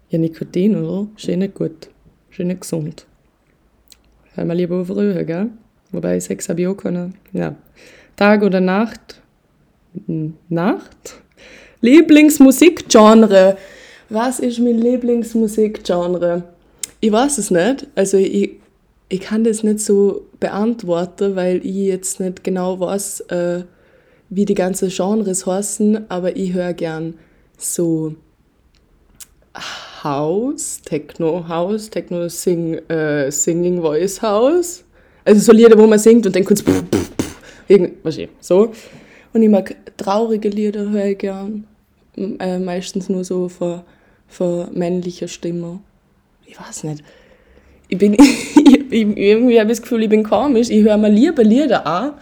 Ja, 0.08 0.18
Nikotin, 0.18 0.76
oder? 0.76 1.08
Schön 1.16 1.40
nicht 1.40 1.54
gut. 1.54 1.88
Schön 2.30 2.46
nicht 2.48 2.62
gesund. 2.62 3.06
Hör 4.34 4.44
mal 4.44 4.56
lieber 4.56 4.80
auf 4.80 4.90
Röhe, 4.90 5.24
gell? 5.24 5.50
Wobei 5.92 6.18
Sex 6.20 6.48
habe 6.48 6.62
ich 6.62 6.66
auch 6.66 6.76
können. 6.76 7.14
Ja. 7.32 7.54
Tag 8.16 8.42
oder 8.42 8.60
Nacht? 8.60 9.20
Nacht? 10.48 11.20
Lieblingsmusikgenre. 11.80 13.56
Was 14.08 14.38
ist 14.40 14.58
mein 14.58 14.78
Lieblingsmusikgenre? 14.78 16.44
Ich 17.00 17.12
weiß 17.12 17.38
es 17.38 17.50
nicht. 17.50 17.86
Also 17.94 18.16
ich, 18.16 18.56
ich 19.08 19.20
kann 19.20 19.44
das 19.44 19.62
nicht 19.62 19.80
so 19.80 20.26
beantworten, 20.40 21.36
weil 21.36 21.64
ich 21.64 21.74
jetzt 21.74 22.20
nicht 22.20 22.42
genau 22.44 22.80
weiß, 22.80 23.20
äh, 23.28 23.64
wie 24.30 24.44
die 24.44 24.54
ganzen 24.54 24.88
Genres 24.88 25.46
heißen, 25.46 26.10
aber 26.10 26.36
ich 26.36 26.52
höre 26.52 26.72
gern 26.72 27.14
so 27.56 28.14
House, 30.02 30.80
Techno 30.82 31.46
House, 31.48 31.90
Techno 31.90 32.28
Sing, 32.28 32.74
äh, 32.88 33.30
Singing 33.30 33.80
Voice 33.80 34.20
House 34.22 34.84
also 35.24 35.40
so 35.40 35.52
Lieder, 35.52 35.78
wo 35.78 35.86
man 35.86 35.98
singt 35.98 36.26
und 36.26 36.36
dann 36.36 36.44
kurz 36.44 36.62
pff, 36.62 36.84
pff, 36.90 37.10
pff, 37.16 37.36
irgendwas 37.68 38.18
so. 38.40 38.72
Und 39.32 39.42
ich 39.42 39.48
mag 39.48 39.74
traurige 39.96 40.48
Lieder, 40.48 40.90
höre 40.90 41.06
ich 41.06 41.18
gern. 41.18 41.66
Äh, 42.16 42.58
meistens 42.58 43.08
nur 43.08 43.24
so 43.24 43.48
von, 43.48 43.82
von 44.28 44.68
männlicher 44.72 45.28
Stimme. 45.28 45.80
Ich 46.46 46.60
weiß 46.60 46.84
nicht. 46.84 47.02
Ich 47.88 47.98
bin, 47.98 48.16
ich, 48.94 49.16
irgendwie 49.16 49.58
habe 49.60 49.70
ich 49.70 49.78
das 49.78 49.82
Gefühl, 49.82 50.04
ich 50.04 50.08
bin 50.08 50.22
komisch. 50.22 50.70
Ich 50.70 50.84
höre 50.84 50.96
mir 50.96 51.10
lieber 51.10 51.42
Lieder 51.42 51.86
an 51.86 52.12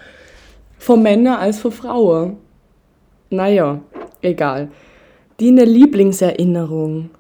von 0.79 1.03
Männern 1.03 1.37
als 1.37 1.59
von 1.59 1.73
Frauen. 1.73 2.37
Naja, 3.31 3.81
egal. 4.21 4.69
Die 5.41 5.49
eine 5.49 5.65
Lieblingserinnerung. 5.65 7.11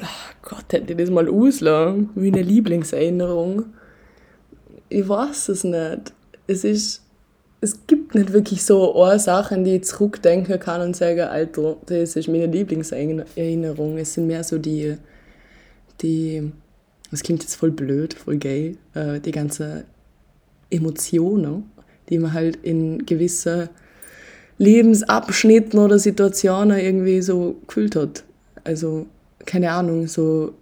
Ach 0.00 0.34
Gott, 0.42 0.72
hätte 0.72 0.92
ich 0.92 0.98
das 0.98 1.10
mal 1.10 1.28
auslassen. 1.28 2.10
Wie 2.14 2.28
eine 2.28 2.42
Lieblingserinnerung 2.42 3.66
ich 4.94 5.08
weiß 5.08 5.48
es 5.48 5.64
nicht. 5.64 6.12
Es 6.46 6.64
ist, 6.64 7.02
es 7.60 7.86
gibt 7.86 8.14
nicht 8.14 8.32
wirklich 8.32 8.64
so 8.64 9.02
eine 9.02 9.18
Sache, 9.18 9.60
die 9.62 9.76
ich 9.76 9.84
zurückdenken 9.84 10.60
kann 10.60 10.82
und 10.82 10.94
sage, 10.96 11.28
Alter, 11.30 11.76
das 11.86 12.16
ist 12.16 12.28
meine 12.28 12.46
Lieblingserinnerung. 12.46 13.98
Es 13.98 14.14
sind 14.14 14.26
mehr 14.26 14.44
so 14.44 14.58
die, 14.58 14.96
die, 16.00 16.52
das 17.10 17.22
klingt 17.22 17.42
jetzt 17.42 17.54
voll 17.54 17.70
blöd, 17.70 18.14
voll 18.14 18.36
gay, 18.36 18.76
äh, 18.94 19.20
die 19.20 19.30
ganzen 19.30 19.84
Emotionen, 20.70 21.70
die 22.08 22.18
man 22.18 22.32
halt 22.32 22.56
in 22.62 23.06
gewissen 23.06 23.68
Lebensabschnitten 24.58 25.78
oder 25.78 25.98
Situationen 25.98 26.78
irgendwie 26.78 27.22
so 27.22 27.56
gefühlt 27.66 27.96
hat. 27.96 28.24
Also, 28.62 29.06
keine 29.46 29.72
Ahnung, 29.72 30.06
so 30.06 30.54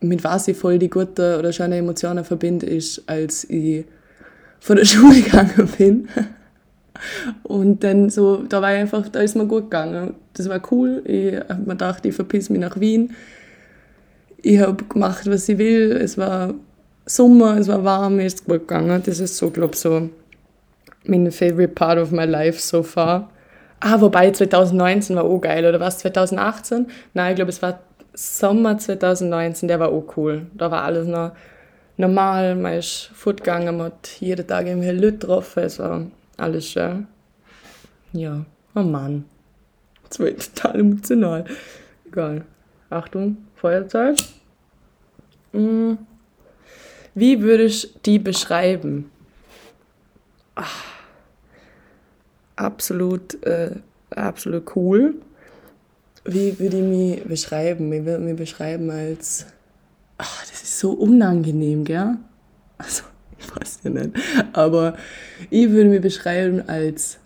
mit 0.00 0.22
was 0.22 0.48
ich 0.48 0.56
voll 0.56 0.78
die 0.78 0.90
guten 0.90 1.38
oder 1.38 1.52
schönen 1.52 1.72
Emotionen 1.72 2.24
verbinde, 2.24 2.66
ist, 2.66 3.02
als 3.06 3.44
ich 3.48 3.84
von 4.60 4.76
der 4.76 4.84
Schule 4.84 5.22
gegangen 5.22 5.68
bin. 5.78 6.08
Und 7.42 7.82
dann 7.84 8.08
so, 8.10 8.44
da 8.48 8.62
war 8.62 8.72
ich 8.72 8.80
einfach, 8.80 9.08
da 9.08 9.20
ist 9.20 9.36
mir 9.36 9.46
gut 9.46 9.64
gegangen. 9.64 10.14
Das 10.34 10.48
war 10.48 10.60
cool. 10.70 11.02
Ich 11.04 11.36
habe 11.36 11.62
mir 11.62 11.72
gedacht, 11.72 12.06
ich 12.06 12.14
verpiss 12.14 12.50
mich 12.50 12.60
nach 12.60 12.78
Wien. 12.78 13.12
Ich 14.46 14.60
habe 14.60 14.84
gemacht, 14.84 15.26
was 15.26 15.48
ich 15.48 15.56
will. 15.56 15.92
Es 15.92 16.18
war 16.18 16.52
Sommer, 17.06 17.56
es 17.56 17.66
war 17.66 17.82
warm, 17.82 18.16
mir 18.16 18.26
ist 18.26 18.44
gut 18.44 18.68
gegangen. 18.68 19.02
Das 19.02 19.18
ist 19.18 19.38
so, 19.38 19.48
glaube 19.48 19.72
ich, 19.72 19.80
so 19.80 20.10
mein 21.06 21.32
favorite 21.32 21.72
part 21.72 21.98
of 21.98 22.10
my 22.10 22.26
life 22.26 22.60
so 22.60 22.82
far. 22.82 23.30
Ah, 23.80 23.98
wobei 24.02 24.30
2019 24.30 25.16
war 25.16 25.24
auch 25.24 25.40
geil, 25.40 25.64
oder 25.64 25.80
was? 25.80 25.96
2018? 26.00 26.88
Nein, 27.14 27.30
ich 27.32 27.36
glaube, 27.36 27.48
es 27.48 27.62
war 27.62 27.80
Sommer 28.12 28.76
2019, 28.76 29.66
der 29.66 29.80
war 29.80 29.88
auch 29.88 30.14
cool. 30.18 30.46
Da 30.52 30.70
war 30.70 30.82
alles 30.82 31.06
noch 31.08 31.32
normal, 31.96 32.54
man 32.54 32.74
ist 32.74 33.10
fortgegangen, 33.14 33.78
man 33.78 33.86
hat 33.86 34.08
jeden 34.20 34.46
Tag 34.46 34.66
irgendwie 34.66 34.90
Leute 34.90 35.12
getroffen, 35.12 35.62
es 35.62 35.78
war 35.78 36.06
alles 36.36 36.66
schön. 36.66 37.06
Ja, 38.12 38.44
oh 38.74 38.82
Mann. 38.82 39.24
Das 40.06 40.20
war 40.20 40.26
total 40.26 40.80
emotional. 40.80 41.44
Egal. 42.06 42.44
Achtung, 42.90 43.38
Feuerzeug. 43.56 44.16
Hm. 45.54 45.98
Wie 47.14 47.40
würdest 47.40 47.84
du 47.84 47.98
die 48.04 48.18
beschreiben? 48.18 49.10
Ach, 50.56 50.84
absolut, 52.56 53.42
äh, 53.44 53.76
absolut 54.10 54.76
cool 54.76 55.14
wie 56.24 56.58
würde 56.58 56.78
ich 56.78 56.82
mich 56.82 57.24
beschreiben? 57.24 57.92
Ich 57.92 58.04
würde 58.04 58.24
mich 58.24 58.36
beschreiben 58.36 58.90
als, 58.90 59.46
ach, 60.18 60.40
das 60.46 60.62
ist 60.62 60.78
so 60.78 60.92
unangenehm, 60.92 61.84
gell? 61.84 62.16
Also, 62.78 63.04
ich 63.38 63.54
weiß 63.54 63.80
ja 63.84 63.90
nicht. 63.90 64.10
Aber 64.52 64.96
ich 65.50 65.70
würde 65.70 65.90
mich 65.90 66.00
beschreiben 66.00 66.66
als 66.66 67.18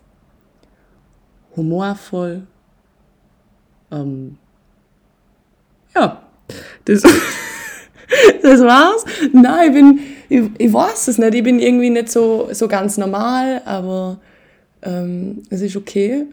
humorvoll. 1.55 2.45
Ähm, 3.91 4.37
ja, 5.95 6.21
das, 6.85 7.03
das 8.41 8.61
war's. 8.61 9.05
Nein, 9.33 9.67
ich 9.67 9.73
bin, 9.73 9.99
ich, 10.29 10.65
ich 10.67 10.73
weiß 10.73 11.07
es 11.07 11.17
nicht. 11.17 11.33
Ich 11.33 11.43
bin 11.43 11.59
irgendwie 11.59 11.89
nicht 11.89 12.09
so, 12.09 12.49
so 12.51 12.67
ganz 12.67 12.97
normal, 12.97 13.61
aber 13.65 14.19
ähm, 14.81 15.43
es 15.49 15.61
ist 15.61 15.75
okay. 15.75 16.25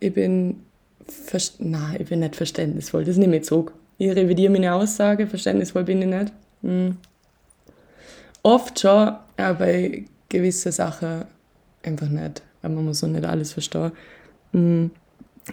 Ich 0.00 0.12
bin 0.12 0.56
Nein, 1.58 1.96
ich 2.00 2.08
bin 2.08 2.20
nicht 2.20 2.36
verständnisvoll. 2.36 3.04
Das 3.04 3.16
nehme 3.16 3.36
ich 3.36 3.44
zurück. 3.44 3.72
Ich 3.98 4.10
revidiere 4.10 4.52
meine 4.52 4.74
Aussage. 4.74 5.26
Verständnisvoll 5.26 5.84
bin 5.84 6.02
ich 6.02 6.08
nicht. 6.08 6.32
Hm. 6.62 6.96
Oft 8.42 8.80
schon, 8.80 9.16
aber 9.36 9.54
bei 9.54 10.04
gewissen 10.28 10.72
Sachen 10.72 11.24
einfach 11.82 12.08
nicht. 12.08 12.42
Aber 12.62 12.74
man 12.74 12.84
muss 12.84 13.02
auch 13.02 13.08
nicht 13.08 13.24
alles 13.24 13.52
verstehen. 13.52 13.92
Hm. 14.52 14.90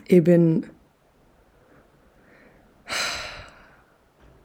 Ich 0.07 0.23
bin. 0.23 0.65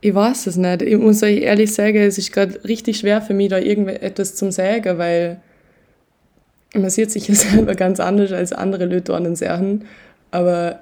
Ich 0.00 0.14
weiß 0.14 0.46
es 0.46 0.56
nicht. 0.56 0.82
Ich 0.82 0.96
muss 0.96 1.22
euch 1.22 1.42
ehrlich 1.42 1.74
sagen, 1.74 1.98
es 1.98 2.18
ist 2.18 2.32
gerade 2.32 2.62
richtig 2.64 2.98
schwer 2.98 3.20
für 3.20 3.34
mich, 3.34 3.50
da 3.50 3.58
irgendetwas 3.58 4.34
zum 4.34 4.50
sagen, 4.50 4.98
weil 4.98 5.40
man 6.74 6.90
sieht 6.90 7.10
sich 7.10 7.28
ja 7.28 7.34
selber 7.36 7.74
ganz 7.74 8.00
anders 8.00 8.32
als 8.32 8.52
andere 8.52 8.86
Leute 8.86 9.14
an 9.14 9.24
den 9.24 9.36
Sachen. 9.36 9.86
Aber 10.30 10.80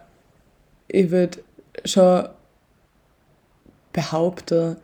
ich 0.86 1.10
würde 1.10 1.38
schon 1.84 2.28
behaupten, 3.92 4.76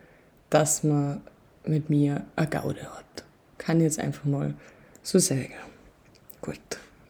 dass 0.51 0.83
man 0.83 1.21
mit 1.67 1.91
mir 1.91 2.23
eine 2.37 2.49
Gaude 2.49 2.83
hat. 2.83 3.25
Kann 3.59 3.79
ich 3.79 3.85
jetzt 3.85 4.01
einfach 4.01 4.25
mal 4.25 4.55
so 5.03 5.19
sagen. 5.19 5.53
Gut, 6.41 6.59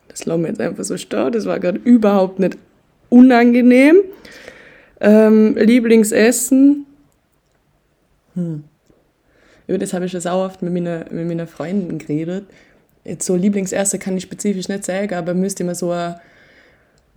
das 0.08 0.26
lassen 0.26 0.42
wir 0.42 0.48
jetzt 0.48 0.60
einfach 0.60 0.84
so 0.84 0.96
stehen. 0.96 1.32
Das 1.32 1.46
war 1.46 1.58
gerade 1.58 1.78
überhaupt 1.78 2.38
nicht 2.38 2.58
unangenehm. 3.08 3.96
Ähm, 5.00 5.56
Lieblingsessen. 5.56 6.86
Hm. 8.34 8.64
Über 9.66 9.78
das 9.78 9.92
habe 9.92 10.04
ich 10.04 10.12
schon 10.12 10.26
auch 10.26 10.46
oft 10.46 10.62
mit 10.62 10.72
meinen, 10.72 11.04
mit 11.10 11.26
meinen 11.26 11.46
Freunden 11.46 11.98
geredet. 11.98 12.44
Jetzt 13.04 13.26
so 13.26 13.36
Lieblingsessen 13.36 13.98
kann 13.98 14.16
ich 14.16 14.24
spezifisch 14.24 14.68
nicht 14.68 14.84
sagen, 14.84 15.14
aber 15.14 15.34
müsste 15.34 15.62
immer 15.62 15.74
so 15.74 15.90
eine 15.90 16.20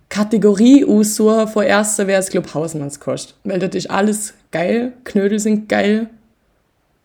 Kategorie 0.08 0.84
aussuchen. 0.84 1.48
Vor 1.48 1.64
erster 1.64 2.06
wäre 2.06 2.20
es, 2.20 2.30
glaube 2.30 2.52
Hausmannskost. 2.52 3.36
Weil 3.44 3.58
das 3.58 3.74
ist 3.74 3.90
alles 3.90 4.34
geil. 4.50 4.92
Knödel 5.04 5.38
sind 5.38 5.68
geil. 5.68 6.08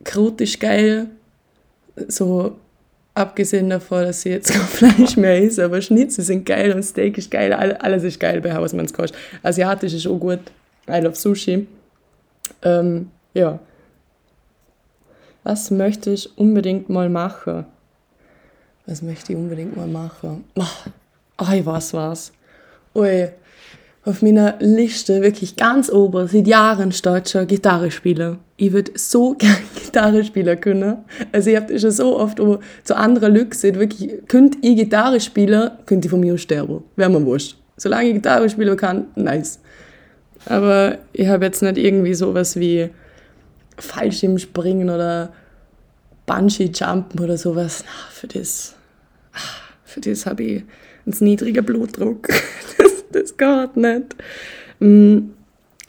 Krut 0.03 0.41
ist 0.41 0.59
geil. 0.59 1.07
So 2.07 2.57
abgesehen 3.13 3.69
davon, 3.69 4.03
dass 4.03 4.21
sie 4.21 4.29
jetzt 4.29 4.51
kein 4.53 4.61
Fleisch 4.61 5.17
mehr 5.17 5.39
ist, 5.39 5.59
aber 5.59 5.81
Schnitzel 5.81 6.23
sind 6.23 6.45
geil 6.45 6.73
und 6.73 6.83
Steak 6.83 7.17
ist 7.17 7.31
geil. 7.31 7.53
Alles 7.53 8.03
ist 8.03 8.19
geil 8.19 8.41
bei 8.41 8.53
Hausmannskost. 8.53 9.13
Asiatisch 9.43 9.93
ist 9.93 10.07
auch 10.07 10.19
gut. 10.19 10.39
I 10.89 10.99
love 10.99 11.15
Sushi. 11.15 11.67
Ähm, 12.63 13.09
ja. 13.33 13.59
Was 15.43 15.71
möchte 15.71 16.11
ich 16.11 16.37
unbedingt 16.37 16.89
mal 16.89 17.09
machen? 17.09 17.65
Was 18.85 19.01
möchte 19.01 19.33
ich 19.33 19.37
unbedingt 19.37 19.75
mal 19.75 19.87
machen? 19.87 20.45
Ach, 20.57 20.87
oh, 21.41 21.53
ich 21.53 21.65
weiß 21.65 21.93
was. 21.93 22.31
Ui, 22.95 23.29
auf 24.05 24.21
meiner 24.21 24.55
Liste 24.59 25.21
wirklich 25.21 25.55
ganz 25.55 25.89
oben 25.89 26.27
seit 26.27 26.47
Jahren 26.47 26.91
steht 26.91 27.29
schon 27.29 27.47
Gitarre 27.47 27.91
spielen. 27.91 28.37
Ich 28.57 28.71
würde 28.71 28.91
so 28.95 29.33
gerne 29.37 29.57
Gitarre 29.83 30.23
spielen 30.23 30.59
können. 30.59 30.97
Also 31.31 31.49
ich 31.49 31.55
habe 31.55 31.77
schon 31.79 31.91
so 31.91 32.19
oft 32.19 32.39
zu 32.83 32.95
anderen 32.95 33.33
Leuten 33.33 33.49
gesagt, 33.49 33.79
wirklich, 33.79 34.11
könnt 34.27 34.57
ihr 34.61 34.75
Gitarre 34.75 35.19
spielen, 35.19 35.71
könnt 35.85 36.05
ihr 36.05 36.11
von 36.11 36.19
mir 36.19 36.37
sterben. 36.37 36.83
Wäre 36.95 37.09
mir 37.09 37.25
wurscht. 37.25 37.57
Solange 37.77 38.09
ich 38.09 38.13
Gitarre 38.15 38.49
spielen 38.49 38.77
kann, 38.77 39.07
nice. 39.15 39.59
Aber 40.45 40.97
ich 41.13 41.27
habe 41.27 41.45
jetzt 41.45 41.61
nicht 41.61 41.77
irgendwie 41.77 42.13
sowas 42.13 42.57
wie 42.57 42.89
Fallschirmspringen 43.77 44.89
oder 44.89 45.33
Bungee-Jumpen 46.25 47.19
oder 47.19 47.37
sowas. 47.37 47.83
Na, 47.85 48.11
für 48.11 48.27
das, 48.27 48.75
für 49.83 50.01
das 50.01 50.25
habe 50.25 50.43
ich 50.43 50.63
einen 51.05 51.15
niedrigen 51.19 51.65
Blutdruck. 51.65 52.27
Das, 52.77 53.03
das 53.11 53.37
geht 53.37 53.77
nicht. 53.77 54.15
Mm, 54.79 55.29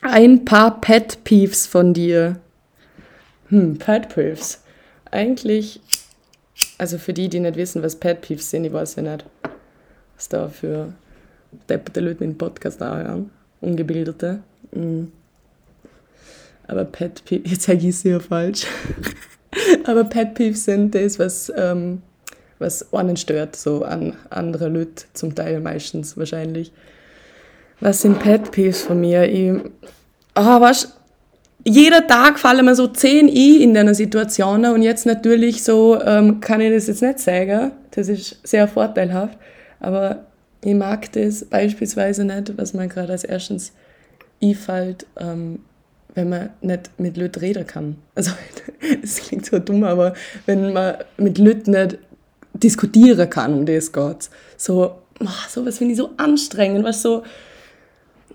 ein 0.03 0.45
paar 0.45 0.81
Pet 0.81 1.25
Peeves 1.25 1.67
von 1.67 1.95
dir. 1.95 2.39
Hm, 3.49 3.79
Pet 3.79 4.11
Peeves. 4.11 4.63
Eigentlich, 5.11 5.81
also 6.77 6.99
für 6.99 7.15
die, 7.15 7.31
die 7.31 7.41
nicht 7.41 7.57
wissen, 7.57 7.83
was 7.83 7.97
Pet 7.97 8.21
Peeves 8.21 8.51
sind, 8.51 8.67
ich 8.67 8.73
weiß 8.73 8.97
ja 8.97 9.03
nicht, 9.03 9.25
was 10.15 10.29
da 10.29 10.49
für 10.49 10.93
depperte 11.69 12.01
Leute 12.01 12.17
den 12.17 12.37
Podcast 12.37 12.83
anhören. 12.83 13.31
Ungebildete. 13.61 14.41
Mm. 14.73 15.05
Aber 16.67 16.85
Pet 16.85 17.25
Peeves, 17.25 17.51
jetzt 17.51 17.63
sage 17.63 17.79
ich 17.79 17.87
es 17.87 18.03
ja 18.03 18.19
falsch. 18.21 18.67
Aber 19.85 20.05
Pet 20.05 20.35
Peeves 20.35 20.65
sind 20.65 20.95
das, 20.95 21.19
was, 21.19 21.53
ähm, 21.57 22.03
was 22.59 22.93
einen 22.93 23.17
stört, 23.17 23.57
so 23.57 23.85
an 23.85 24.15
andere 24.31 24.69
Leute, 24.69 25.05
zum 25.13 25.35
Teil 25.35 25.61
meistens 25.61 26.17
wahrscheinlich. 26.17 26.73
Was 27.81 28.03
sind 28.03 28.19
Pet 28.19 28.51
Peeves 28.51 28.83
von 28.83 29.01
mir? 29.01 29.25
Ich, 29.25 29.53
oh, 30.37 30.61
weißt, 30.61 30.93
jeder 31.67 32.07
Tag 32.07 32.39
fallen 32.39 32.65
mir 32.65 32.75
so 32.75 32.87
zehn 32.89 33.29
i 33.29 33.63
in 33.63 33.75
deiner 33.75 33.95
Situation 33.95 34.67
und 34.67 34.83
jetzt 34.83 35.07
natürlich 35.07 35.65
so 35.65 36.01
ähm, 36.01 36.41
kann 36.41 36.61
ich 36.61 36.73
das 36.73 36.87
jetzt 36.89 37.03
nicht 37.03 37.19
sagen. 37.19 37.73
Das 37.93 38.09
ist 38.09 38.39
sehr 38.47 38.69
vorteilhaft, 38.69 39.39
aber 39.81 40.27
ich 40.63 40.75
mag 40.75 41.11
das 41.13 41.45
beispielsweise 41.45 42.25
nicht, 42.25 42.57
was 42.59 42.75
man 42.75 42.89
gerade 42.89 43.13
als 43.13 43.25
erstens 43.25 43.73
einfällt, 44.43 45.07
ähm, 45.19 45.61
wenn 46.15 46.29
man 46.29 46.51
nicht 46.61 46.91
mit 46.99 47.17
Leuten 47.17 47.41
reden 47.41 47.67
kann. 47.67 47.97
Also, 48.15 48.33
das 49.03 49.17
klingt 49.17 49.47
so 49.47 49.59
dumm, 49.59 49.85
aber 49.85 50.15
wenn 50.47 50.73
man 50.73 50.97
mit 51.17 51.39
Leuten 51.39 51.73
nicht 51.73 51.99
diskutieren 52.55 53.29
kann, 53.29 53.55
um 53.55 53.67
das 53.67 53.93
geht. 53.93 54.31
So, 54.57 54.95
oh, 55.21 55.29
sowas 55.49 55.79
finde 55.79 55.93
ich 55.93 55.99
so 55.99 56.11
anstrengend, 56.17 56.85
was 56.85 57.03
so, 57.03 57.23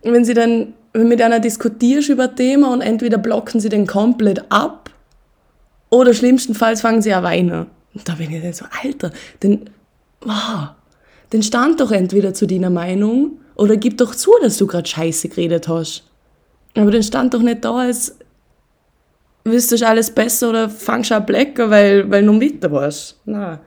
wenn 0.04 0.26
sie 0.26 0.34
dann 0.34 0.74
mit 0.94 1.22
einer 1.22 1.39
diskutierst 1.39 2.10
über 2.10 2.24
ein 2.24 2.36
Thema 2.36 2.74
und 2.74 2.82
entweder 2.82 3.18
blocken 3.18 3.60
sie 3.60 3.70
den 3.70 3.88
komplett 3.88 4.52
ab 4.52 4.89
oder 5.89 6.13
schlimmstenfalls 6.13 6.82
fangen 6.82 7.02
sie 7.02 7.13
an 7.13 7.24
weinen. 7.24 7.68
Und 7.94 8.08
da 8.08 8.13
bin 8.15 8.32
ich 8.32 8.42
dann 8.42 8.54
so, 8.54 8.65
Alter, 8.84 9.12
denn, 9.42 9.70
wow, 10.22 10.70
dann 11.30 11.44
stand 11.44 11.80
doch 11.80 11.92
entweder 11.92 12.34
zu 12.34 12.48
deiner 12.48 12.70
Meinung 12.70 13.39
oder 13.56 13.78
gib 13.78 13.98
doch 13.98 14.15
zu, 14.15 14.32
dass 14.42 14.58
du 14.58 14.68
gerade 14.68 14.88
Scheiße 14.88 15.30
geredet 15.30 15.68
hast. 15.68 16.09
Aber 16.76 16.92
dann 16.92 17.04
stand 17.04 17.34
doch 17.34 17.42
nicht 17.42 17.66
da, 17.66 17.76
als 17.76 18.16
wüsstest 19.44 19.84
alles 19.84 20.12
besser 20.12 20.50
oder 20.50 20.70
fangst 20.70 21.12
an 21.12 21.26
blecken, 21.26 21.70
weil, 21.70 22.10
weil 22.10 22.26
du 22.26 22.34
mit 22.34 22.70
warst. 22.70 23.20
Nein. 23.26 23.60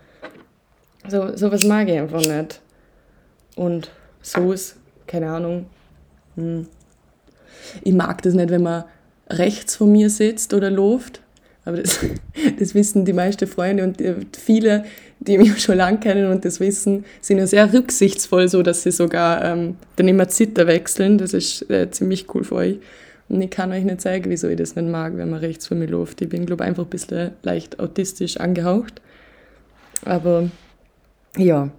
So, 1.09 1.37
so 1.37 1.51
was 1.51 1.65
mag 1.65 1.88
ich 1.88 1.99
einfach 1.99 2.21
nicht. 2.21 2.61
Und 3.57 3.91
so 4.23 4.53
ist, 4.53 4.77
keine 5.07 5.31
Ahnung. 5.31 5.67
Hm. 6.37 6.67
Ich 7.83 7.93
mag 7.93 8.23
das 8.23 8.35
nicht, 8.35 8.51
wenn 8.51 8.62
man 8.62 8.85
rechts 9.29 9.77
von 9.77 9.91
mir 9.91 10.11
sitzt 10.11 10.55
oder 10.55 10.71
läuft. 10.71 11.21
Aber 11.65 11.79
das, 11.79 11.99
das 12.59 12.75
wissen 12.75 13.05
die 13.05 13.12
meisten 13.12 13.47
Freunde 13.47 13.85
und 13.85 14.03
viele, 14.37 14.85
die 15.26 15.38
mich 15.38 15.58
schon 15.62 15.76
lange 15.76 15.98
kennen 15.98 16.30
und 16.30 16.44
das 16.44 16.61
wissen, 16.61 17.04
sind 17.20 17.38
ja 17.38 17.46
sehr 17.46 17.72
rücksichtsvoll, 17.72 18.48
so 18.48 18.62
dass 18.62 18.82
sie 18.82 18.90
sogar 18.90 19.44
ähm, 19.44 19.76
dann 19.96 20.08
immer 20.08 20.28
Zitter 20.28 20.66
wechseln. 20.66 21.18
Das 21.18 21.32
ist 21.32 21.68
äh, 21.70 21.90
ziemlich 21.90 22.26
cool 22.35 22.44
für 22.44 22.56
euch. 22.56 22.78
Und 23.28 23.40
ich 23.40 23.50
kann 23.50 23.72
euch 23.72 23.85
nicht 23.85 24.00
zeigen, 24.00 24.30
wieso 24.30 24.48
ich 24.48 24.56
das 24.56 24.76
nicht 24.76 24.88
mag, 24.88 25.16
wenn 25.16 25.30
man 25.30 25.40
rechts 25.40 25.66
von 25.66 25.78
mir 25.78 25.87
läuft. 25.87 26.20
Ich 26.20 26.28
bin, 26.28 26.44
glaube 26.44 26.64
ich, 26.64 26.68
einfach 26.68 26.85
ein 26.85 26.90
bisschen 26.90 27.30
leicht 27.42 27.80
autistisch 27.80 28.37
angehaucht. 28.37 29.00
Aber 30.04 30.50
ja. 31.37 31.70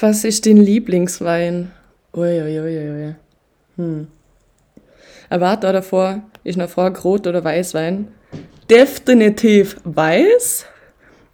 Was 0.00 0.24
ist 0.24 0.44
dein 0.44 0.58
Lieblingswein? 0.58 1.70
Uiuiuiui. 2.12 2.60
Ui, 2.60 2.78
ui, 2.78 3.06
ui. 3.06 3.14
Hm. 3.76 4.08
Erwarte 5.28 5.72
davor, 5.72 6.22
ist 6.44 6.58
eine 6.58 6.68
Frage 6.68 7.00
Rot 7.00 7.26
oder 7.26 7.42
Weißwein. 7.42 8.08
Definitiv 8.70 9.76
weiß. 9.84 10.66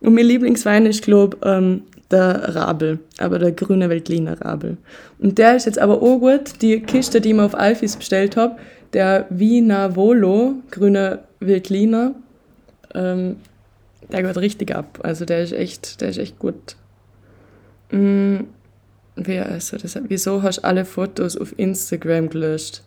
Und 0.00 0.14
mein 0.14 0.26
Lieblingswein 0.26 0.86
ist, 0.86 1.02
glaube 1.02 1.36
ähm, 1.42 1.82
der 2.10 2.54
Rabel, 2.54 2.98
aber 3.18 3.38
der 3.38 3.52
grüne 3.52 3.88
Veltliner 3.88 4.40
Rabel. 4.40 4.76
Und 5.18 5.38
der 5.38 5.56
ist 5.56 5.66
jetzt 5.66 5.78
aber 5.78 6.02
auch 6.02 6.18
gut. 6.18 6.60
Die 6.60 6.80
Kiste, 6.80 7.20
die 7.20 7.30
ich 7.30 7.34
mir 7.34 7.44
auf 7.44 7.54
Alfis 7.54 7.96
bestellt 7.96 8.36
habe, 8.36 8.56
der 8.92 9.26
Wiener 9.30 9.96
Volo, 9.96 10.56
grüner 10.70 11.20
Veltliner, 11.40 12.14
ähm, 12.94 13.36
der 14.10 14.22
geht 14.22 14.36
richtig 14.36 14.74
ab. 14.74 15.00
Also 15.02 15.24
der 15.24 15.42
ist 15.42 15.52
echt, 15.52 16.00
der 16.00 16.10
ist 16.10 16.18
echt 16.18 16.38
gut. 16.38 16.76
Mm, 17.90 18.40
wie, 19.16 19.38
also 19.38 19.78
das, 19.78 19.98
wieso 20.08 20.42
hast 20.42 20.58
du 20.58 20.64
alle 20.64 20.84
Fotos 20.84 21.36
auf 21.36 21.58
Instagram 21.58 22.28
gelöscht? 22.28 22.82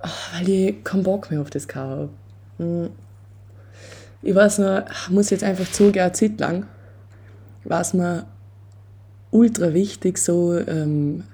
Ach, 0.00 0.34
weil 0.34 0.48
ich 0.48 0.84
keinen 0.84 1.02
Bock 1.02 1.30
mehr 1.30 1.40
auf 1.40 1.50
das 1.50 1.66
habe. 1.74 2.10
Mm. 2.58 2.86
Ich 4.22 4.34
weiß 4.34 4.58
noch, 4.58 4.82
muss 5.10 5.30
jetzt 5.30 5.44
einfach 5.44 5.70
zugehen, 5.70 6.04
eine 6.04 6.12
Zeit 6.12 6.40
lang 6.40 6.66
war 7.64 7.80
es 7.80 7.94
mir 7.94 8.26
ultra 9.30 9.74
wichtig, 9.74 10.18
so 10.18 10.56
ähm, 10.58 11.24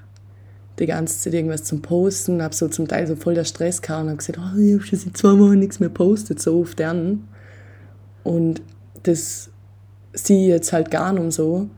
die 0.78 0.86
ganze 0.86 1.18
Zeit 1.18 1.34
irgendwas 1.34 1.64
zum 1.64 1.80
Posten. 1.80 2.42
Habe 2.42 2.54
so 2.54 2.68
zum 2.68 2.88
Teil 2.88 3.06
so 3.06 3.16
voll 3.16 3.34
der 3.34 3.44
Stress 3.44 3.80
gehabt 3.80 4.02
und 4.02 4.08
habe 4.08 4.16
gesagt, 4.18 4.38
oh, 4.38 4.58
ich 4.58 4.74
habe 4.74 4.82
schon 4.82 4.98
seit 4.98 5.16
zwei 5.16 5.38
Wochen 5.38 5.58
nichts 5.58 5.80
mehr 5.80 5.88
postet, 5.88 6.40
so 6.40 6.60
oft 6.60 6.80
an. 6.80 7.28
Und 8.22 8.62
das 9.04 9.50
sehe 10.12 10.42
ich 10.42 10.48
jetzt 10.48 10.72
halt 10.72 10.90
gar 10.90 11.12
nicht 11.12 11.32
so. 11.32 11.68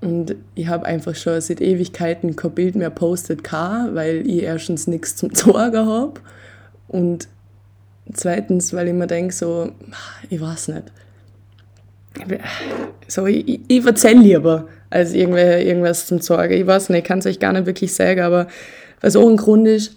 Und 0.00 0.34
ich 0.54 0.66
habe 0.68 0.86
einfach 0.86 1.14
schon 1.14 1.40
seit 1.40 1.60
Ewigkeiten 1.60 2.34
kein 2.36 2.52
Bild 2.52 2.74
mehr 2.74 2.90
postet, 2.90 3.42
weil 3.52 4.26
ich 4.26 4.42
erstens 4.42 4.86
nichts 4.86 5.16
zum 5.16 5.30
Sorgen 5.34 5.86
habe. 5.86 6.20
Und 6.88 7.28
zweitens, 8.12 8.72
weil 8.72 8.88
ich 8.88 8.94
mir 8.94 9.06
denke, 9.06 9.34
so, 9.34 9.72
ich 10.28 10.40
weiß 10.40 10.68
nicht. 10.68 10.84
So, 13.08 13.26
ich, 13.26 13.60
ich 13.68 13.86
erzähle 13.86 14.20
lieber, 14.20 14.68
als 14.90 15.12
irgendwas 15.14 16.06
zum 16.06 16.20
Sorgen. 16.20 16.54
Ich 16.54 16.66
weiß 16.66 16.90
nicht, 16.90 17.00
ich 17.00 17.04
kann 17.04 17.20
es 17.20 17.26
euch 17.26 17.38
gar 17.38 17.52
nicht 17.52 17.66
wirklich 17.66 17.94
sagen, 17.94 18.20
aber 18.20 18.48
was 19.00 19.16
auch 19.16 19.28
ein 19.28 19.36
Grund 19.36 19.66
ist, 19.66 19.96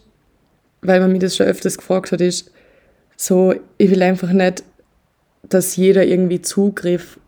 weil 0.82 0.99
man 0.99 1.12
mir 1.12 1.19
das 1.19 1.36
schon 1.36 1.47
öfters 1.47 1.78
gefragt 1.78 2.12
hat, 2.12 2.21
ist 2.21 2.52
so, 3.17 3.54
ich 3.78 3.89
will 3.89 4.02
einfach 4.04 4.32
nicht, 4.32 4.63
dass 5.43 5.76
jeder 5.76 6.06
irgendwie 6.06 6.41
Zugriff 6.41 7.19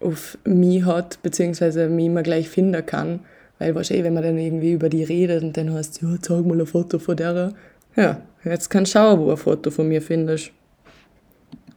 auf 0.00 0.38
mich 0.44 0.84
hat, 0.84 1.22
beziehungsweise 1.22 1.88
mich 1.88 2.06
immer 2.06 2.22
gleich 2.22 2.48
finden 2.48 2.84
kann. 2.84 3.20
Weil 3.58 3.74
wahrscheinlich, 3.74 4.04
wenn 4.04 4.14
man 4.14 4.24
dann 4.24 4.38
irgendwie 4.38 4.72
über 4.72 4.88
die 4.88 5.04
redet 5.04 5.42
und 5.42 5.56
dann 5.56 5.72
heißt, 5.72 6.02
ja, 6.02 6.08
zeig 6.20 6.44
mal 6.44 6.58
ein 6.58 6.66
Foto 6.66 6.98
von 6.98 7.16
der. 7.16 7.52
Ja, 7.96 8.22
jetzt 8.44 8.70
kannst 8.70 8.94
du 8.94 8.98
schauen, 8.98 9.20
wo 9.20 9.26
du 9.26 9.30
ein 9.32 9.36
Foto 9.36 9.70
von 9.70 9.88
mir 9.88 10.00
findest. 10.00 10.50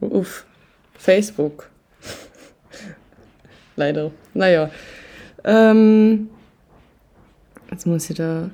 Auf 0.02 0.46
Facebook. 0.94 1.70
Leider. 3.76 4.12
Naja. 4.34 4.70
Ähm, 5.44 6.30
jetzt 7.70 7.86
muss 7.86 8.10
ich 8.10 8.18
da 8.18 8.50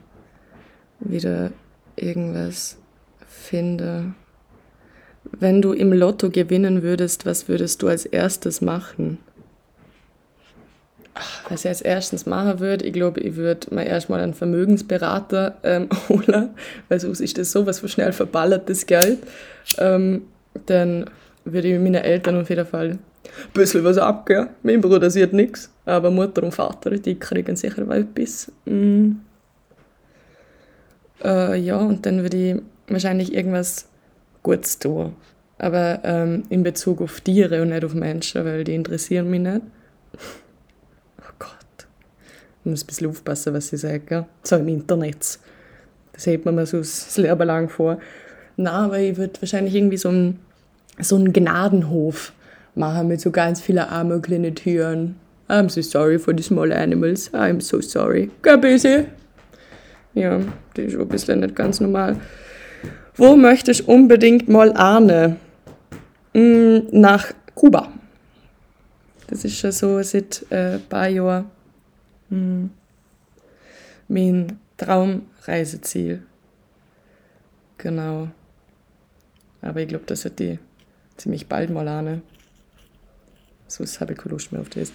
wieder 1.00 1.52
irgendwas 1.96 2.78
finden. 3.28 4.16
Wenn 5.24 5.62
du 5.62 5.74
im 5.74 5.94
Lotto 5.94 6.30
gewinnen 6.30 6.82
würdest, 6.82 7.26
was 7.26 7.48
würdest 7.48 7.82
du 7.82 7.88
als 7.88 8.06
erstes 8.06 8.62
machen? 8.62 9.20
Was 11.50 11.66
ich 11.66 11.70
als 11.70 11.82
erstes 11.82 12.26
machen 12.26 12.60
würde, 12.60 12.86
ich 12.86 12.94
glaube, 12.94 13.20
ich 13.20 13.36
würde 13.36 13.74
mir 13.74 13.86
erstmal 13.86 14.22
einen 14.22 14.34
Vermögensberater 14.34 15.58
ähm, 15.64 15.90
holen, 16.10 16.52
weil 16.90 17.00
sonst 17.00 17.20
ist 17.20 17.38
das 17.38 17.52
sowas 17.52 17.80
von 17.80 17.90
schnell 17.90 18.14
verballert, 18.14 18.70
das 18.70 18.86
Geld. 18.86 19.20
Ähm, 19.78 20.24
dann 20.66 21.06
würde 21.44 21.68
ich 21.68 21.74
mit 21.74 21.84
meinen 21.84 22.04
Eltern 22.04 22.40
auf 22.40 22.50
jeden 22.50 22.66
Fall 22.66 22.90
ein 22.90 23.00
bisschen 23.54 23.84
was 23.84 23.98
abgeben. 23.98 24.50
Mein 24.64 24.82
Bruder 24.82 25.10
sieht 25.10 25.34
nichts, 25.34 25.70
aber 25.86 26.12
Mutter 26.12 26.44
und 26.44 26.54
Vater, 26.54 26.92
die 26.92 27.18
kriegen 27.18 27.56
sicher 27.56 27.88
etwas. 27.90 28.52
Mm. 28.66 29.12
Äh, 31.24 31.58
ja, 31.60 31.78
und 31.78 32.06
dann 32.06 32.22
würde 32.24 32.38
ich 32.38 32.62
wahrscheinlich 32.88 33.34
irgendwas 33.34 33.88
Gutes 34.44 34.80
tun. 34.80 35.16
Aber 35.58 36.00
ähm, 36.04 36.44
in 36.50 36.64
Bezug 36.64 37.02
auf 37.02 37.22
Tiere 37.22 37.62
und 37.62 37.70
nicht 37.70 37.86
auf 37.86 37.94
Menschen, 37.94 38.44
weil 38.46 38.64
die 38.64 38.74
interessieren 38.74 39.30
mich 39.30 39.42
nicht. 39.42 39.62
Ich 42.64 42.70
muss 42.70 42.84
ein 42.84 42.88
bisschen 42.88 43.10
aufpassen, 43.10 43.54
was 43.54 43.74
ich 43.74 43.82
sage. 43.82 44.02
Gell? 44.02 44.26
So 44.44 44.56
im 44.58 44.68
Internet. 44.68 45.40
Das 46.14 46.26
hält 46.28 46.46
man 46.46 46.56
mir 46.56 46.66
so 46.66 46.78
das 46.78 47.18
Leben 47.18 47.48
lang 47.48 47.70
vor. 47.70 47.98
Nein, 48.56 48.74
aber 48.74 49.00
ich 49.00 49.18
würde 49.18 49.42
wahrscheinlich 49.42 49.74
irgendwie 49.74 49.98
so 49.98 50.10
einen, 50.10 50.40
so 51.00 51.16
einen 51.16 51.34
Gnadenhof 51.34 52.34
machen 52.76 53.08
mit 53.08 53.22
so 53.22 53.32
ganz 53.32 53.62
vielen 53.62 53.80
armen 53.80 54.22
kleinen 54.22 54.54
Tieren. 54.54 55.16
I'm 55.50 55.70
so 55.70 55.82
sorry 55.82 56.20
for 56.20 56.34
the 56.36 56.44
small 56.44 56.72
animals. 56.72 57.34
I'm 57.34 57.60
so 57.60 57.82
sorry. 57.82 58.30
Busy. 58.42 59.06
Ja, 60.14 60.40
das 60.76 60.86
ist 60.86 60.92
schon 60.92 61.02
ein 61.02 61.08
bisschen 61.08 61.40
nicht 61.40 61.56
ganz 61.56 61.80
normal. 61.80 62.18
Wo 63.16 63.36
möchtest 63.36 63.82
du 63.82 63.92
unbedingt 63.92 64.48
mal 64.48 64.72
Arne? 64.74 65.38
Mm, 66.34 66.80
nach 66.92 67.34
Kuba. 67.56 67.92
Das 69.28 69.44
ist 69.44 69.58
schon 69.58 69.72
so 69.72 70.02
seit 70.04 70.46
äh, 70.50 70.76
ein 70.76 70.82
paar 70.88 71.08
Jahren 71.08 71.46
hm. 72.32 72.72
Mein 74.08 74.60
Traumreiseziel. 74.78 76.24
Genau. 77.78 78.30
Aber 79.62 79.80
ich 79.80 79.88
glaube, 79.88 80.06
das 80.08 80.24
wird 80.24 80.40
die 80.40 80.60
ziemlich 81.18 81.48
bald 81.48 81.70
mal 81.70 81.88
an. 81.88 82.22
Sonst 83.68 84.02
habe 84.02 84.14
ich 84.14 84.20
keine 84.20 84.32
Lust 84.34 84.52
mehr 84.52 84.62
auf 84.62 84.70
das. 84.70 84.92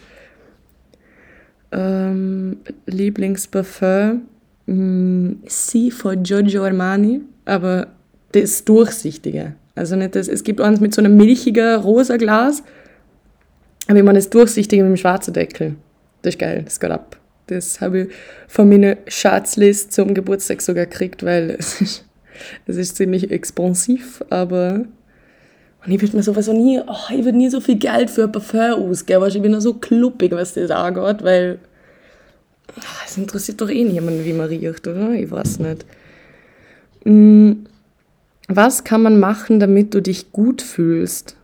Ähm, 1.72 2.58
Lieblingsparfum? 2.86 4.22
Mm, 4.66 5.32
Sie 5.46 5.90
von 5.90 6.22
Giorgio 6.22 6.64
Armani, 6.64 7.22
aber 7.44 7.88
das 8.32 8.64
Durchsichtige. 8.64 9.54
Also 9.74 9.94
nicht 9.96 10.14
das, 10.14 10.28
es 10.28 10.42
gibt 10.42 10.60
eins 10.60 10.80
mit 10.80 10.94
so 10.94 11.00
einem 11.00 11.16
milchigen 11.16 11.76
rosa 11.76 12.16
Glas, 12.16 12.62
aber 13.88 13.98
ich 13.98 14.04
meine 14.04 14.18
das 14.18 14.30
Durchsichtige 14.30 14.82
mit 14.82 14.92
dem 14.92 14.96
schwarzen 14.96 15.32
Deckel. 15.32 15.76
Das 16.22 16.34
ist 16.34 16.40
geil, 16.40 16.62
das 16.64 16.80
geht 16.80 16.90
ab. 16.90 17.16
Das 17.46 17.80
habe 17.80 18.02
ich 18.02 18.08
von 18.48 18.68
meiner 18.68 18.96
Schatzliste 19.06 19.90
zum 19.90 20.14
Geburtstag 20.14 20.62
sogar 20.62 20.86
gekriegt, 20.86 21.24
weil 21.24 21.50
es 21.58 21.80
ist, 21.80 22.04
es 22.66 22.76
ist 22.76 22.96
ziemlich 22.96 23.30
expansiv, 23.30 24.22
aber 24.30 24.86
und 25.84 25.92
ich 25.92 26.02
würde 26.02 26.16
mir 26.16 26.22
sowieso 26.24 26.52
nie, 26.52 26.80
oh, 26.84 27.14
ich 27.14 27.24
würde 27.24 27.38
nie 27.38 27.48
so 27.48 27.60
viel 27.60 27.76
Geld 27.76 28.10
für 28.10 28.24
ein 28.24 28.32
Parfum 28.32 28.90
ausgeben, 28.90 29.20
weil 29.20 29.28
ich 29.34 29.40
bin 29.40 29.52
nur 29.52 29.60
so 29.60 29.74
kluppig, 29.74 30.32
was 30.32 30.54
das 30.54 30.72
angeht, 30.72 31.22
weil 31.22 31.60
oh, 32.76 33.04
es 33.06 33.16
interessiert 33.16 33.60
doch 33.60 33.70
eh 33.70 33.84
niemanden, 33.84 34.24
wie 34.24 34.32
man 34.32 34.48
riecht, 34.48 34.86
oder? 34.88 35.12
Ich 35.12 35.30
weiß 35.30 35.60
nicht. 35.60 35.86
Hm, 37.04 37.66
was 38.48 38.82
kann 38.82 39.02
man 39.02 39.20
machen, 39.20 39.60
damit 39.60 39.94
du 39.94 40.02
dich 40.02 40.32
gut 40.32 40.60
fühlst? 40.60 41.36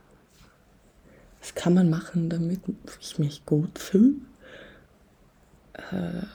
Was 1.39 1.55
kann 1.55 1.73
man 1.73 1.89
machen, 1.89 2.27
damit 2.27 2.59
ich 2.99 3.19
mich 3.19 3.45
gut 3.45 3.79
fühle? 3.79 4.15
Äh, 5.91 6.25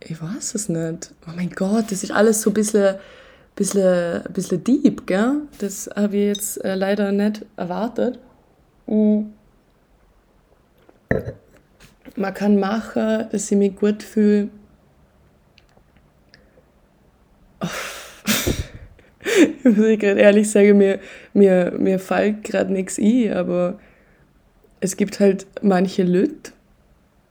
ich 0.00 0.20
weiß 0.20 0.54
es 0.54 0.68
nicht. 0.68 1.14
Oh 1.26 1.32
mein 1.34 1.50
Gott, 1.50 1.90
das 1.90 2.02
ist 2.02 2.12
alles 2.12 2.42
so 2.42 2.50
ein 2.50 2.54
bisschen, 2.54 2.96
bisschen, 3.54 4.22
bisschen 4.32 4.62
deep, 4.62 5.06
gell? 5.06 5.42
Das 5.58 5.90
habe 5.94 6.16
ich 6.16 6.26
jetzt 6.36 6.64
äh, 6.64 6.74
leider 6.74 7.12
nicht 7.12 7.44
erwartet. 7.56 8.18
Mhm. 8.86 9.32
Man 12.14 12.34
kann 12.34 12.58
machen, 12.58 13.26
dass 13.30 13.50
ich 13.50 13.58
mich 13.58 13.76
gut 13.76 14.02
fühle. 14.02 14.48
Ich 19.58 19.64
muss 19.64 19.98
gerade 19.98 20.20
ehrlich 20.20 20.48
sagen, 20.50 20.78
mir, 20.78 21.00
mir, 21.34 21.72
mir 21.76 21.98
fällt 21.98 22.44
gerade 22.44 22.72
nichts 22.72 22.98
ein, 22.98 23.32
aber 23.32 23.78
es 24.80 24.96
gibt 24.96 25.18
halt 25.18 25.46
manche 25.62 26.04
Leute, 26.04 26.52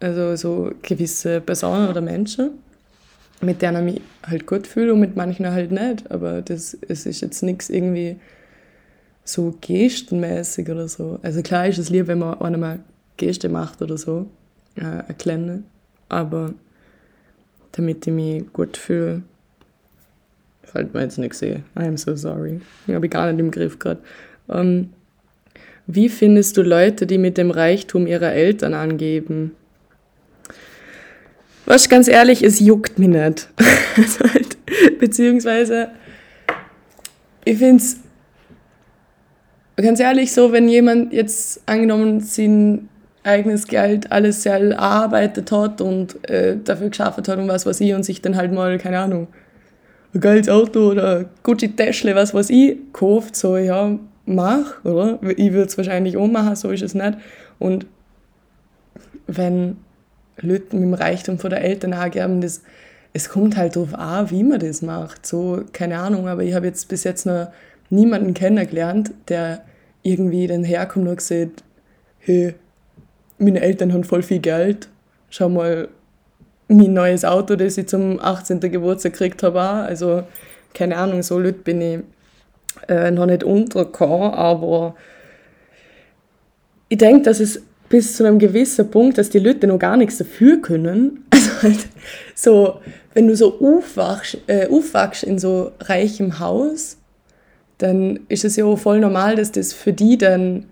also 0.05 0.35
so 0.35 0.71
gewisse 0.83 1.41
Personen 1.41 1.89
oder 1.89 1.99
Menschen, 1.99 2.51
mit 3.41 3.61
denen 3.61 3.87
ich 3.87 3.93
mich 3.95 4.01
halt 4.23 4.45
gut 4.45 4.67
fühle 4.67 4.93
und 4.93 4.99
mit 4.99 5.15
manchen 5.15 5.49
halt 5.51 5.71
nicht. 5.71 6.09
Aber 6.11 6.43
das, 6.43 6.77
es 6.87 7.07
ist 7.07 7.21
jetzt 7.21 7.41
nichts 7.41 7.69
irgendwie 7.69 8.17
so 9.23 9.57
gestenmäßig 9.59 10.69
oder 10.69 10.87
so. 10.87 11.19
Also 11.23 11.41
klar 11.41 11.67
ist 11.67 11.79
es 11.79 11.89
lieb, 11.89 12.07
wenn 12.07 12.19
man 12.19 12.39
einer 12.39 12.57
mal 12.57 12.79
Geste 13.17 13.49
macht 13.49 13.81
oder 13.81 13.97
so, 13.97 14.27
äh, 14.75 14.81
eine 14.81 15.15
kleine. 15.17 15.63
Aber 16.07 16.53
damit 17.71 18.05
ich 18.05 18.13
mich 18.13 18.53
gut 18.53 18.77
fühle, 18.77 19.23
fällt 20.61 20.93
mir 20.93 21.01
jetzt 21.01 21.17
nichts 21.17 21.41
ein. 21.41 21.63
I'm 21.75 21.97
so 21.97 22.15
sorry. 22.15 22.61
Ich 22.85 22.93
habe 22.93 23.09
gar 23.09 23.31
nicht 23.31 23.39
im 23.39 23.49
Griff 23.49 23.79
gerade. 23.79 24.01
Ähm, 24.49 24.91
wie 25.87 26.09
findest 26.09 26.57
du 26.57 26.61
Leute, 26.61 27.07
die 27.07 27.17
mit 27.17 27.39
dem 27.39 27.49
Reichtum 27.49 28.05
ihrer 28.05 28.33
Eltern 28.33 28.75
angeben? 28.75 29.53
Was 31.65 31.89
ganz 31.89 32.07
ehrlich, 32.07 32.43
es 32.43 32.59
juckt 32.59 32.99
mich 32.99 33.09
nicht. 33.09 33.49
also 33.97 34.23
halt, 34.31 34.57
beziehungsweise, 34.99 35.89
ich 37.43 37.57
finde 37.57 37.83
es 37.83 37.97
ganz 39.77 39.99
ehrlich 39.99 40.31
so, 40.31 40.51
wenn 40.51 40.69
jemand 40.69 41.11
jetzt 41.11 41.61
angenommen 41.65 42.21
sein 42.21 42.89
eigenes 43.23 43.67
Geld 43.67 44.11
alles 44.11 44.43
sehr 44.43 44.59
erarbeitet 44.59 45.51
hat 45.51 45.81
und 45.81 46.29
äh, 46.29 46.57
dafür 46.63 46.89
geschafft 46.89 47.27
hat 47.27 47.37
und 47.37 47.47
was 47.47 47.65
weiß 47.65 47.81
ich 47.81 47.93
und 47.93 48.03
sich 48.03 48.21
dann 48.21 48.35
halt 48.35 48.51
mal, 48.51 48.77
keine 48.77 48.99
Ahnung, 48.99 49.27
ein 50.13 50.21
geiles 50.21 50.47
Auto 50.47 50.91
oder 50.91 51.25
Gucci 51.41 51.69
Täschle, 51.69 52.15
was 52.15 52.33
weiß 52.33 52.51
ich, 52.51 52.77
kauft, 52.93 53.35
so, 53.35 53.57
ja, 53.57 53.97
mach, 54.25 54.83
oder? 54.85 55.19
Ich 55.35 55.51
würde 55.51 55.67
es 55.67 55.77
wahrscheinlich 55.77 56.17
auch 56.17 56.27
machen, 56.27 56.55
so 56.55 56.69
ist 56.69 56.83
es 56.83 56.93
nicht. 56.93 57.17
Und 57.57 57.87
wenn 59.27 59.77
Leute 60.41 60.75
mit 60.75 60.83
dem 60.83 60.93
Reichtum 60.93 61.39
von 61.39 61.49
der 61.49 61.63
Eltern 61.63 61.93
angeben, 61.93 62.41
das, 62.41 62.61
es 63.13 63.29
kommt 63.29 63.55
halt 63.55 63.75
darauf 63.75 63.93
an, 63.93 64.29
wie 64.31 64.43
man 64.43 64.59
das 64.59 64.81
macht. 64.81 65.25
So, 65.25 65.63
keine 65.71 65.99
Ahnung, 65.99 66.27
aber 66.27 66.43
ich 66.43 66.53
habe 66.53 66.67
jetzt 66.67 66.87
bis 66.89 67.03
jetzt 67.03 67.25
noch 67.25 67.47
niemanden 67.89 68.33
kennengelernt, 68.33 69.11
der 69.27 69.61
irgendwie 70.03 70.47
dann 70.47 70.63
herkommt 70.63 71.07
und 71.07 71.21
sagt, 71.21 71.63
hey, 72.19 72.55
meine 73.37 73.61
Eltern 73.61 73.93
haben 73.93 74.03
voll 74.03 74.23
viel 74.23 74.39
Geld, 74.39 74.89
schau 75.29 75.49
mal, 75.49 75.87
mein 76.67 76.93
neues 76.93 77.23
Auto, 77.23 77.55
das 77.55 77.77
ich 77.77 77.87
zum 77.87 78.19
18. 78.19 78.59
Geburtstag 78.59 79.13
gekriegt 79.13 79.43
habe, 79.43 79.61
also 79.61 80.23
keine 80.73 80.97
Ahnung, 80.97 81.21
so 81.21 81.39
Leute 81.39 81.59
bin 81.59 81.81
ich 81.81 81.99
äh, 82.87 83.11
noch 83.11 83.25
nicht 83.25 83.43
untergekommen, 83.43 84.31
aber 84.33 84.95
ich 86.89 86.97
denke, 86.97 87.23
dass 87.23 87.39
es 87.39 87.61
bis 87.89 88.17
zu 88.17 88.25
einem 88.25 88.39
gewissen 88.39 88.89
Punkt, 88.89 89.17
dass 89.17 89.29
die 89.29 89.39
Leute 89.39 89.67
noch 89.67 89.79
gar 89.79 89.97
nichts 89.97 90.17
dafür 90.17 90.61
können. 90.61 91.25
Also 91.61 91.61
halt 91.61 91.87
so, 92.35 92.79
wenn 93.13 93.27
du 93.27 93.35
so 93.35 93.59
aufwachst, 93.61 94.37
äh, 94.47 94.67
aufwachst 94.67 95.23
in 95.23 95.39
so 95.39 95.71
reichem 95.79 96.39
Haus, 96.39 96.97
dann 97.77 98.19
ist 98.27 98.43
es 98.43 98.57
ja 98.57 98.65
auch 98.65 98.77
voll 98.77 98.99
normal, 98.99 99.35
dass 99.35 99.53
das 99.53 99.71
für 99.71 99.93
die 99.93 100.17
dann, 100.17 100.65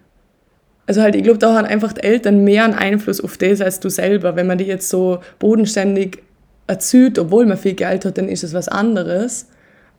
also 0.85 1.01
halt, 1.01 1.15
ich 1.15 1.23
glaube, 1.23 1.39
da 1.39 1.55
haben 1.55 1.65
einfach 1.65 1.93
die 1.93 2.03
Eltern 2.03 2.43
mehr 2.43 2.65
einen 2.65 2.73
Einfluss 2.73 3.21
auf 3.21 3.37
das 3.37 3.61
als 3.61 3.79
du 3.79 3.89
selber. 3.89 4.35
Wenn 4.35 4.47
man 4.47 4.57
die 4.57 4.65
jetzt 4.65 4.89
so 4.89 5.19
bodenständig 5.39 6.21
erzieht, 6.67 7.17
obwohl 7.17 7.45
man 7.45 7.57
viel 7.57 7.75
Geld 7.75 8.03
hat, 8.03 8.17
dann 8.17 8.27
ist 8.27 8.43
es 8.43 8.53
was 8.53 8.67
anderes. 8.67 9.47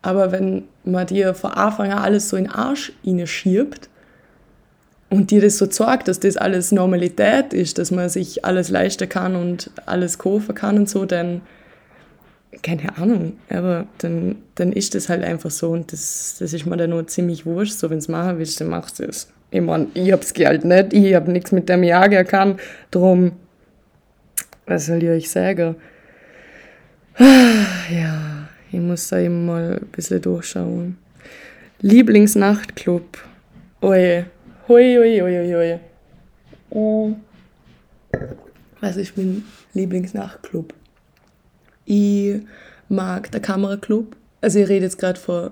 Aber 0.02 0.30
wenn 0.30 0.64
man 0.84 1.06
dir 1.06 1.32
von 1.32 1.52
Anfang 1.52 1.92
an 1.92 1.98
alles 1.98 2.28
so 2.28 2.36
in 2.36 2.44
den 2.44 2.52
Arsch 2.52 2.92
schiebt 3.24 3.88
und 5.14 5.30
dir 5.30 5.40
das 5.40 5.58
so 5.58 5.66
zeigt, 5.66 6.08
dass 6.08 6.18
das 6.18 6.36
alles 6.36 6.72
Normalität 6.72 7.52
ist, 7.52 7.78
dass 7.78 7.92
man 7.92 8.08
sich 8.08 8.44
alles 8.44 8.68
leisten 8.68 9.08
kann 9.08 9.36
und 9.36 9.70
alles 9.86 10.18
kaufen 10.18 10.54
kann 10.56 10.76
und 10.76 10.88
so, 10.88 11.04
dann 11.04 11.40
keine 12.62 12.96
Ahnung, 12.98 13.34
aber 13.48 13.86
dann, 13.98 14.36
dann 14.56 14.72
ist 14.72 14.94
das 14.94 15.08
halt 15.08 15.22
einfach 15.22 15.50
so 15.50 15.70
und 15.70 15.92
das, 15.92 16.36
das 16.40 16.52
ist 16.52 16.66
mir 16.66 16.76
dann 16.76 16.90
nur 16.90 17.06
ziemlich 17.06 17.46
wurscht. 17.46 17.74
So, 17.74 17.90
wenn 17.90 17.98
es 17.98 18.08
machen 18.08 18.38
willst, 18.38 18.60
dann 18.60 18.68
machst 18.68 18.98
du 18.98 19.04
es. 19.04 19.28
Ich 19.50 19.60
meine, 19.60 19.86
ich 19.94 20.10
hab's 20.10 20.34
Geld 20.34 20.64
nicht, 20.64 20.92
ich 20.92 21.14
hab 21.14 21.28
nichts 21.28 21.52
mit 21.52 21.68
dem 21.68 21.84
Jager 21.84 22.24
kann, 22.24 22.58
drum, 22.90 23.32
was 24.66 24.86
soll 24.86 25.02
ich 25.02 25.10
euch 25.10 25.30
sagen? 25.30 25.76
Ja, 27.90 28.48
ich 28.72 28.80
muss 28.80 29.08
da 29.08 29.18
eben 29.18 29.44
mal 29.44 29.78
ein 29.80 29.86
bisschen 29.88 30.22
durchschauen. 30.22 30.96
Lieblingsnachtclub. 31.82 33.18
Oje. 33.82 34.24
Hui, 34.66 34.96
hui, 34.96 35.20
hui, 35.20 35.52
hui. 35.52 35.80
Oh. 36.70 37.14
Was 38.80 38.96
ist 38.96 39.14
mein 39.14 39.44
Lieblingsnachtclub? 39.74 40.72
Ich 41.84 42.40
mag 42.88 43.30
der 43.30 43.40
Kameraclub. 43.42 44.16
Also 44.40 44.60
ich 44.60 44.68
rede 44.70 44.86
jetzt 44.86 44.96
gerade 44.98 45.20
von 45.20 45.50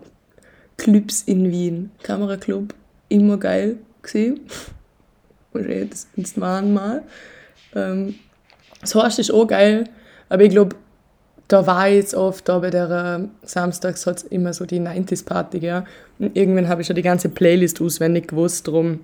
Clubs 0.78 1.24
in 1.24 1.50
Wien. 1.50 1.90
Kameraclub, 2.02 2.74
immer 3.10 3.36
geil 3.36 3.76
gesehen. 4.00 4.40
Und 5.52 5.68
jetzt 5.68 6.08
ins 6.16 6.38
Mal. 6.38 7.02
Ähm, 7.74 8.14
das 8.80 8.94
Horst 8.94 9.18
ist 9.18 9.30
auch 9.30 9.46
geil, 9.46 9.90
aber 10.30 10.44
ich 10.44 10.50
glaube, 10.50 10.74
da 11.52 11.66
war 11.66 11.86
ich 11.86 11.96
jetzt 11.96 12.14
oft, 12.14 12.48
da 12.48 12.60
bei 12.60 12.70
der 12.70 12.90
äh, 13.20 13.46
Samstags 13.46 14.06
hat 14.06 14.16
es 14.16 14.22
immer 14.22 14.54
so 14.54 14.64
die 14.64 14.80
90s-Party, 14.80 15.58
ja. 15.58 15.84
Und 16.18 16.34
irgendwann 16.34 16.66
habe 16.68 16.80
ich 16.80 16.86
schon 16.86 16.96
die 16.96 17.02
ganze 17.02 17.28
Playlist 17.28 17.82
auswendig 17.82 18.28
gewusst, 18.28 18.68
drum, 18.68 19.00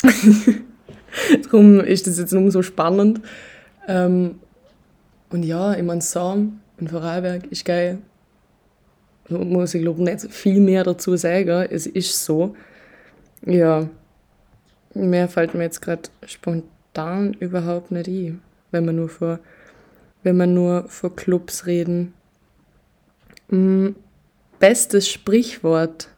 drum 1.50 1.80
ist 1.80 2.06
das 2.06 2.20
jetzt 2.20 2.32
umso 2.34 2.62
spannend. 2.62 3.20
Ähm, 3.88 4.36
und 5.30 5.42
ja, 5.42 5.74
ich 5.74 5.82
meine, 5.82 6.02
Sam 6.02 6.60
in 6.78 6.86
Vorarlberg 6.86 7.46
ist 7.50 7.64
geil. 7.64 7.98
Da 9.28 9.36
muss 9.38 9.74
ich 9.74 9.82
glaube 9.82 10.04
nicht 10.04 10.32
viel 10.32 10.60
mehr 10.60 10.84
dazu 10.84 11.16
sagen. 11.16 11.66
Es 11.68 11.88
ist 11.88 12.24
so. 12.24 12.54
Ja, 13.44 13.88
mehr 14.94 15.28
fällt 15.28 15.54
mir 15.54 15.64
jetzt 15.64 15.82
gerade 15.82 16.02
spontan 16.26 17.34
überhaupt 17.34 17.90
nicht 17.90 18.06
ein, 18.06 18.40
wenn 18.70 18.84
man 18.84 18.94
nur 18.94 19.08
vor, 19.08 19.40
wenn 20.22 20.36
man 20.36 20.54
nur 20.54 20.84
vor 20.88 21.14
Clubs 21.14 21.66
reden. 21.66 22.14
Hm, 23.48 23.96
bestes 24.58 25.08
Sprichwort. 25.08 26.08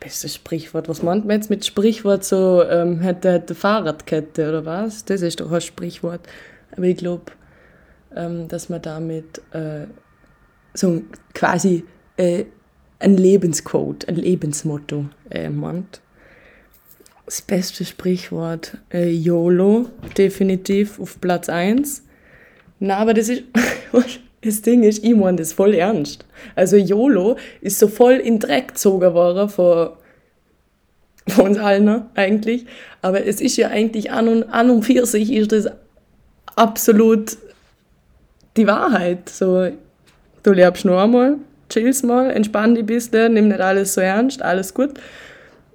Bestes 0.00 0.34
Sprichwort. 0.34 0.88
Was 0.88 1.02
meint 1.02 1.26
man 1.26 1.36
jetzt 1.36 1.50
mit 1.50 1.64
Sprichwort? 1.66 2.24
So, 2.24 2.64
ähm, 2.64 3.00
hätte, 3.00 3.32
hätte 3.32 3.54
Fahrradkette 3.54 4.48
oder 4.48 4.64
was? 4.64 5.04
Das 5.04 5.20
ist 5.22 5.40
doch 5.40 5.52
ein 5.52 5.60
Sprichwort. 5.60 6.26
Aber 6.72 6.84
ich 6.84 6.96
glaube, 6.96 7.32
ähm, 8.16 8.48
dass 8.48 8.68
man 8.68 8.80
damit 8.80 9.42
äh, 9.52 9.86
so 10.74 11.02
quasi 11.34 11.84
äh, 12.16 12.44
ein 12.98 13.16
Lebenscode, 13.16 14.08
ein 14.08 14.16
Lebensmotto 14.16 15.06
äh, 15.30 15.48
meint. 15.48 16.00
Das 17.26 17.42
beste 17.42 17.84
Sprichwort, 17.84 18.78
äh, 18.92 19.08
YOLO, 19.08 19.88
definitiv 20.16 20.98
auf 20.98 21.20
Platz 21.20 21.48
1. 21.48 22.04
Na, 22.80 22.96
aber 22.96 23.14
das 23.14 23.28
ist, 23.28 23.44
das 24.42 24.62
Ding 24.62 24.82
ist, 24.82 25.04
ich 25.04 25.14
meine 25.14 25.36
das 25.36 25.52
voll 25.52 25.74
ernst. 25.74 26.24
Also 26.56 26.76
YOLO 26.76 27.36
ist 27.60 27.78
so 27.78 27.86
voll 27.88 28.14
in 28.14 28.38
Dreck 28.38 28.68
gezogen 28.68 29.12
worden 29.14 29.48
von, 29.48 29.90
von 31.28 31.46
uns 31.46 31.58
allen 31.58 32.06
eigentlich. 32.14 32.66
Aber 33.02 33.24
es 33.24 33.40
ist 33.40 33.56
ja 33.58 33.68
eigentlich 33.68 34.10
an 34.10 34.28
und, 34.28 34.44
an 34.44 34.70
und 34.70 34.82
für 34.82 35.04
sich 35.06 35.32
ist 35.32 35.52
das 35.52 35.68
absolut 36.56 37.36
die 38.56 38.66
Wahrheit. 38.66 39.28
So, 39.28 39.68
du 40.42 40.52
lebst 40.52 40.86
nur 40.86 41.02
einmal, 41.02 41.36
chillst 41.68 42.04
mal, 42.04 42.30
entspann 42.30 42.74
dich 42.74 42.84
ein 42.84 42.86
bisschen, 42.86 43.34
nimm 43.34 43.48
nicht 43.48 43.60
alles 43.60 43.92
so 43.92 44.00
ernst, 44.00 44.40
alles 44.40 44.72
gut. 44.72 44.94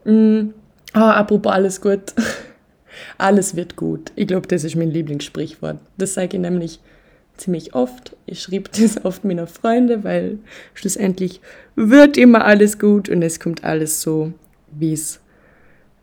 Mm, 0.06 0.50
ah, 0.94 1.12
apropos 1.12 1.54
alles 1.54 1.80
gut. 1.80 2.16
alles 3.20 3.56
wird 3.56 3.76
gut. 3.76 4.12
Ich 4.16 4.26
glaube, 4.26 4.48
das 4.48 4.64
ist 4.64 4.76
mein 4.76 4.90
Lieblingssprichwort. 4.90 5.78
Das 5.98 6.16
sage 6.16 6.38
ich 6.38 6.42
nämlich 6.42 6.80
ziemlich 7.38 7.74
oft. 7.74 8.16
Ich 8.26 8.42
schreibe 8.42 8.70
das 8.70 9.04
oft 9.06 9.24
meiner 9.24 9.48
Freunde, 9.48 10.04
weil 10.04 10.40
schlussendlich 10.74 11.42
wird 11.76 12.18
immer 12.18 12.46
alles 12.46 12.80
gut 12.80 13.10
und 13.10 13.22
es 13.22 13.40
kommt 13.40 13.64
alles 13.64 14.02
so, 14.02 14.34
wie 14.72 14.94
es 14.94 15.20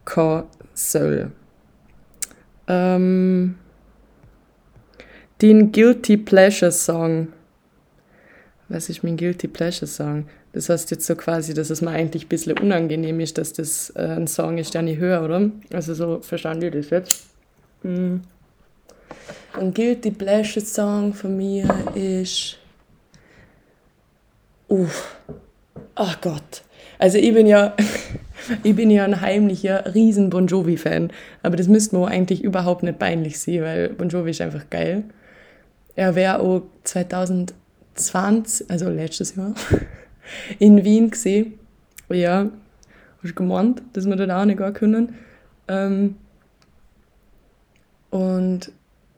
kommen 0.04 0.44
soll. 0.74 1.30
Ähm, 2.68 3.56
den 5.40 5.72
Guilty 5.72 6.16
Pleasure 6.16 6.72
Song. 6.72 7.28
Was 8.68 8.88
ist 8.88 9.02
mein 9.02 9.16
Guilty 9.16 9.48
Pleasure 9.48 9.86
Song? 9.86 10.26
Das 10.52 10.68
heißt 10.68 10.90
jetzt 10.90 11.06
so 11.06 11.16
quasi, 11.16 11.54
dass 11.54 11.70
es 11.70 11.80
mir 11.82 11.90
eigentlich 11.90 12.26
ein 12.26 12.28
bisschen 12.28 12.58
unangenehm 12.58 13.20
ist, 13.20 13.38
dass 13.38 13.52
das 13.52 13.90
äh, 13.96 14.02
ein 14.02 14.26
Song 14.26 14.58
ist, 14.58 14.74
den 14.74 14.86
ich 14.86 14.98
höre, 14.98 15.24
oder? 15.24 15.50
Also 15.72 15.94
so 15.94 16.20
verstanden 16.20 16.64
ihr 16.64 16.70
das 16.70 16.90
jetzt? 16.90 17.26
Mm. 17.82 18.16
Ein 19.58 19.74
Guilty 19.74 20.10
Pleasure 20.10 20.64
Song 20.64 21.12
von 21.14 21.36
mir 21.36 21.68
ist. 21.94 22.58
Uff. 24.68 25.16
Ach 25.94 26.20
Gott. 26.20 26.62
Also 26.98 27.18
ich 27.18 27.34
bin 27.34 27.46
ja, 27.46 27.76
ich 28.62 28.74
bin 28.74 28.90
ja 28.90 29.04
ein 29.04 29.20
heimlicher 29.20 29.94
riesen 29.94 30.30
Bon 30.30 30.46
Jovi 30.46 30.76
Fan, 30.76 31.10
aber 31.42 31.56
das 31.56 31.68
müsste 31.68 31.96
mir 31.96 32.08
eigentlich 32.08 32.42
überhaupt 32.42 32.82
nicht 32.82 32.98
peinlich 32.98 33.38
sein, 33.38 33.62
weil 33.62 33.88
Bon 33.90 34.08
Jovi 34.08 34.30
ist 34.30 34.40
einfach 34.40 34.70
geil. 34.70 35.04
Er 35.94 36.14
wäre 36.14 36.40
auch 36.40 36.62
2020, 36.84 38.70
also 38.70 38.88
letztes 38.88 39.36
Jahr, 39.36 39.54
in 40.58 40.84
Wien 40.84 41.10
gesehen. 41.10 41.58
Ja, 42.08 42.50
hast 43.22 43.36
gemeint, 43.36 43.82
dass 43.92 44.06
wir 44.06 44.16
da 44.16 44.40
auch 44.40 44.44
nicht 44.44 44.58
gehen 44.58 44.72
können. 44.72 45.14
Ähm, 45.68 46.16
und 48.10 48.72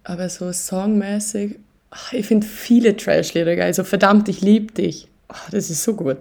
aber 0.04 0.28
so 0.28 0.52
songmäßig, 0.52 1.58
ach, 1.90 2.12
ich 2.12 2.26
finde 2.26 2.46
viele 2.46 2.96
Trash-Lieder 2.96 3.56
geil. 3.56 3.66
Also 3.66 3.82
verdammt, 3.84 4.28
ich 4.28 4.42
liebe 4.42 4.72
dich. 4.72 5.08
Ach, 5.28 5.50
das 5.50 5.70
ist 5.70 5.82
so 5.82 5.94
gut. 5.94 6.18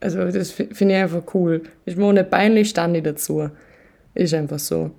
Also 0.00 0.30
das 0.30 0.52
finde 0.52 0.94
ich 0.94 1.02
einfach 1.02 1.22
cool. 1.34 1.62
Mir 1.86 2.04
auch 2.04 2.12
nicht 2.12 2.30
peinlich, 2.30 2.70
stand 2.70 2.96
ich 2.96 3.02
dazu. 3.02 3.50
Ist 4.14 4.34
einfach 4.34 4.60
so. 4.60 4.92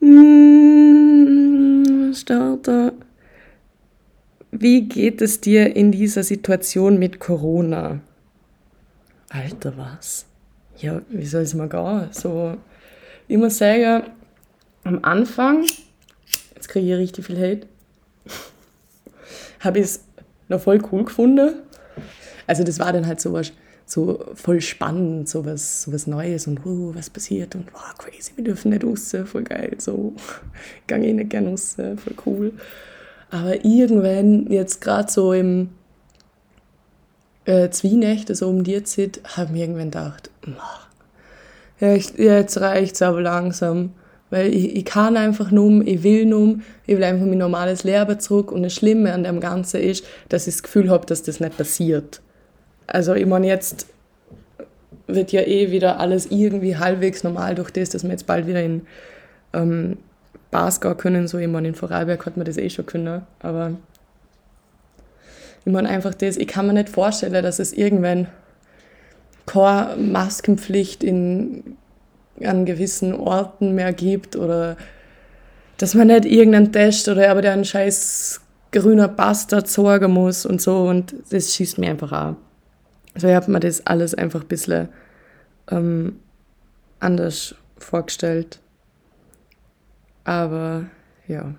Hm, 0.00 2.12
Starter. 2.14 2.92
Wie 4.50 4.88
geht 4.88 5.20
es 5.20 5.40
dir 5.40 5.76
in 5.76 5.92
dieser 5.92 6.22
Situation 6.22 6.98
mit 6.98 7.20
Corona? 7.20 8.00
Alter, 9.28 9.76
was? 9.76 10.24
Ja, 10.78 11.02
wie 11.10 11.26
soll 11.26 11.42
es 11.42 11.52
mal 11.54 11.68
gehen? 11.68 12.08
So, 12.12 12.56
ich 13.28 13.36
muss 13.36 13.58
sagen, 13.58 14.04
am 14.84 15.00
Anfang, 15.02 15.66
jetzt 16.56 16.68
kriege 16.68 16.92
ich 16.92 16.98
richtig 16.98 17.26
viel 17.26 17.38
Hate, 17.38 17.68
habe 19.60 19.78
ich 19.78 19.84
es 19.84 20.04
noch 20.48 20.60
voll 20.60 20.82
cool 20.90 21.04
gefunden. 21.04 21.62
Also 22.46 22.64
das 22.64 22.78
war 22.78 22.92
dann 22.92 23.06
halt 23.06 23.20
so 23.20 23.32
was, 23.32 23.52
so 23.84 24.24
voll 24.34 24.60
spannend, 24.60 25.28
so 25.28 25.44
was, 25.44 25.86
Neues 26.06 26.46
und 26.46 26.64
uh, 26.66 26.94
was 26.94 27.10
passiert 27.10 27.54
und 27.54 27.72
wow, 27.72 27.94
crazy, 27.98 28.32
wir 28.36 28.44
dürfen 28.44 28.70
nicht 28.70 28.84
raus, 28.84 29.14
voll 29.24 29.44
geil, 29.44 29.74
so, 29.78 30.14
gang 30.86 31.04
ich 31.04 31.14
nicht 31.14 31.30
gerne 31.30 31.50
raus, 31.50 31.76
voll 31.76 32.14
cool. 32.26 32.52
Aber 33.30 33.64
irgendwann, 33.64 34.50
jetzt 34.50 34.80
gerade 34.80 35.10
so 35.10 35.32
im 35.32 35.70
äh, 37.44 37.70
Zwienächte, 37.70 38.34
so 38.34 38.48
um 38.48 38.64
die 38.64 38.82
Zeit, 38.84 39.20
habe 39.36 39.54
ich 39.54 39.60
irgendwann 39.60 39.90
gedacht, 39.90 40.30
jetzt 41.80 42.60
reicht 42.60 42.94
es 42.94 43.02
aber 43.02 43.20
langsam. 43.20 43.92
Weil 44.30 44.52
ich, 44.52 44.76
ich 44.76 44.84
kann 44.84 45.16
einfach 45.16 45.50
nur, 45.50 45.86
ich 45.86 46.02
will 46.02 46.26
nur, 46.26 46.58
ich 46.86 46.96
will 46.96 47.04
einfach 47.04 47.26
mein 47.26 47.38
normales 47.38 47.84
Leben 47.84 48.18
zurück. 48.18 48.50
Und 48.50 48.62
das 48.62 48.74
Schlimme 48.74 49.12
an 49.12 49.24
dem 49.24 49.40
Ganzen 49.40 49.80
ist, 49.80 50.04
dass 50.28 50.46
ich 50.46 50.54
das 50.54 50.62
Gefühl 50.62 50.90
habe, 50.90 51.06
dass 51.06 51.22
das 51.22 51.40
nicht 51.40 51.56
passiert. 51.56 52.20
Also 52.86 53.14
ich 53.14 53.26
meine, 53.26 53.46
jetzt 53.46 53.86
wird 55.06 55.32
ja 55.32 55.42
eh 55.42 55.70
wieder 55.70 56.00
alles 56.00 56.26
irgendwie 56.26 56.76
halbwegs 56.76 57.22
normal 57.22 57.54
durch 57.54 57.70
das, 57.70 57.90
dass 57.90 58.02
wir 58.02 58.10
jetzt 58.10 58.26
bald 58.26 58.46
wieder 58.46 58.62
in 58.62 58.82
ähm, 59.52 59.98
Bars 60.50 60.80
gehen 60.80 60.96
können. 60.96 61.28
So, 61.28 61.38
ich 61.38 61.48
meine, 61.48 61.68
in 61.68 61.74
Vorarlberg 61.74 62.26
hat 62.26 62.36
man 62.36 62.46
das 62.46 62.56
eh 62.56 62.70
schon 62.70 62.86
können, 62.86 63.22
aber 63.40 63.72
ich 65.64 65.72
meine 65.72 65.88
einfach 65.88 66.14
das, 66.14 66.36
ich 66.36 66.46
kann 66.46 66.66
mir 66.66 66.72
nicht 66.72 66.88
vorstellen, 66.88 67.42
dass 67.42 67.58
es 67.58 67.72
irgendwann 67.72 68.28
keine 69.46 69.96
Maskenpflicht 69.96 71.02
in, 71.02 71.76
an 72.44 72.64
gewissen 72.64 73.14
Orten 73.14 73.74
mehr 73.74 73.92
gibt 73.92 74.36
oder 74.36 74.76
dass 75.78 75.94
man 75.94 76.08
nicht 76.08 76.24
irgendeinen 76.24 76.72
Test 76.72 77.08
oder 77.08 77.30
aber 77.30 77.42
der 77.42 77.52
einen 77.52 77.64
scheiß 77.64 78.40
grüner 78.72 79.08
Bastard 79.08 79.68
sorgen 79.68 80.12
muss 80.12 80.46
und 80.46 80.60
so 80.60 80.88
und 80.88 81.14
das 81.30 81.54
schießt 81.54 81.78
mir 81.78 81.90
einfach 81.90 82.12
an. 82.12 82.36
Also 83.14 83.28
ich 83.28 83.34
habe 83.34 83.50
mir 83.50 83.60
das 83.60 83.86
alles 83.86 84.14
einfach 84.14 84.42
ein 84.42 84.48
bisschen 84.48 84.88
ähm, 85.70 86.20
anders 87.00 87.54
vorgestellt. 87.78 88.60
Aber 90.24 90.86
ja. 91.26 91.54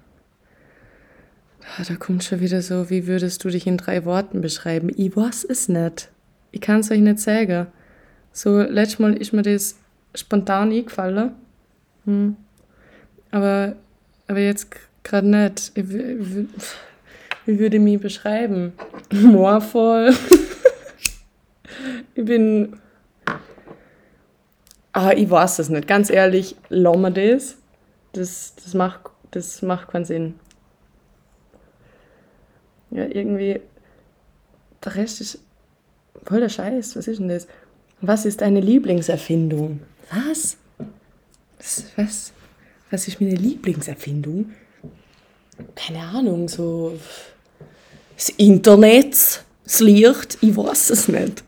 Ah, 1.78 1.84
da 1.88 1.96
kommt 1.96 2.24
schon 2.24 2.40
wieder 2.40 2.62
so, 2.62 2.90
wie 2.90 3.08
würdest 3.08 3.44
du 3.44 3.50
dich 3.50 3.68
in 3.68 3.78
drei 3.78 4.06
Worten 4.06 4.42
beschreiben? 4.42 4.90
Ich 4.96 5.16
weiß 5.16 5.46
es 5.46 5.68
nicht. 5.68 6.10
Ich 6.52 6.62
kann 6.62 6.80
es 6.80 6.92
euch 6.92 7.00
nicht 7.00 7.20
sagen. 7.20 7.68
So, 8.32 8.62
letztes 8.62 9.00
Mal 9.00 9.14
ist 9.14 9.34
mir 9.34 9.42
das 9.42 9.78
spontan 10.20 10.72
eingefallen. 10.72 11.32
Hm. 12.06 12.36
Aber, 13.32 13.76
aber 14.28 14.40
jetzt 14.40 14.68
gerade 15.04 15.28
nicht. 15.28 15.72
Ich, 15.76 15.84
ich, 15.84 16.48
wie 17.46 17.60
würde 17.60 17.78
ich 17.78 17.84
mich 17.84 18.00
beschreiben? 18.00 18.74
Humorvoll. 19.14 20.14
ich 22.16 22.26
bin. 22.26 22.78
Ah, 24.94 25.12
ich 25.16 25.30
weiß 25.30 25.60
es 25.60 25.70
nicht. 25.70 25.88
Ganz 25.88 26.10
ehrlich, 26.10 26.56
lassen 26.70 27.14
das. 27.14 27.58
Das, 28.14 28.56
das, 28.56 28.74
macht, 28.74 29.02
das 29.32 29.62
macht 29.62 29.90
keinen 29.90 30.06
Sinn. 30.06 30.34
Ja, 32.90 33.06
irgendwie. 33.06 33.62
Der 34.84 34.96
Rest 34.96 35.22
ist 35.22 35.40
voll 36.24 36.40
der 36.40 36.50
Scheiß. 36.50 36.96
Was 36.96 37.08
ist 37.08 37.20
denn 37.20 37.30
das? 37.30 37.48
Was 38.02 38.26
ist 38.26 38.42
deine 38.42 38.60
Lieblingserfindung? 38.60 39.82
Was? 40.12 40.58
Was? 41.58 41.84
Was, 41.96 42.34
was 42.92 43.08
ist 43.08 43.20
meine 43.20 43.36
Lieblingserfindung? 43.36 44.52
Keine 45.76 46.04
Ahnung, 46.04 46.48
so. 46.48 46.98
Das 48.16 48.30
Internet, 48.30 49.44
das 49.64 49.80
Licht, 49.80 50.38
ich 50.42 50.56
weiß 50.56 50.90
es 50.92 51.08
nicht. 51.08 51.44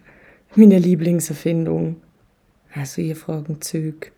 Meine 0.55 0.79
Lieblingserfindung. 0.79 2.01
Also, 2.73 3.01
ihr 3.01 3.15
fragen 3.15 3.61
Züg. 3.61 4.11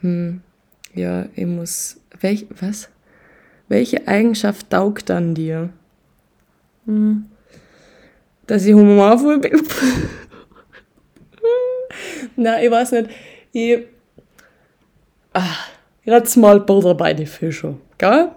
Hm, 0.00 0.40
ja, 0.94 1.26
ich 1.34 1.46
muss. 1.46 2.00
Welch, 2.20 2.46
was? 2.60 2.88
Welche 3.68 4.06
Eigenschaft 4.06 4.70
taugt 4.70 5.10
an 5.10 5.34
dir? 5.34 5.70
Hm, 6.86 7.26
dass 8.46 8.64
ich 8.64 8.74
humorvoll 8.74 9.40
bin. 9.40 9.60
Nein, 12.36 12.64
ich 12.64 12.70
weiß 12.70 12.92
nicht. 12.92 13.10
Ich. 13.52 13.78
Ah, 15.32 15.56
jetzt 16.04 16.36
mal 16.36 16.60
Butter 16.60 16.94
bei 16.94 17.14
den 17.14 17.26
Fischen, 17.26 17.80
gell? 17.98 18.28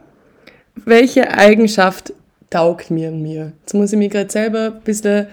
Welche 0.75 1.29
Eigenschaft 1.31 2.13
taugt 2.49 2.89
mir 2.91 3.09
in 3.09 3.21
mir? 3.21 3.53
Jetzt 3.61 3.73
muss 3.73 3.93
ich 3.93 3.99
mich 3.99 4.11
gerade 4.11 4.31
selber 4.31 4.73
ein 4.75 4.81
bisschen 4.81 5.27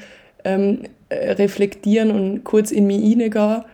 ähm, 0.45 0.83
reflektieren 1.11 2.11
und 2.11 2.45
kurz 2.45 2.71
in 2.73 2.87
mich 2.87 3.03
hineingehen. 3.03 3.65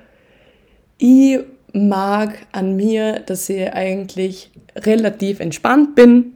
Ich 0.99 1.41
mag 1.73 2.35
an 2.53 2.77
mir, 2.77 3.21
dass 3.21 3.49
ich 3.49 3.73
eigentlich 3.73 4.51
relativ 4.77 5.41
entspannt 5.41 5.95
bin. 5.95 6.33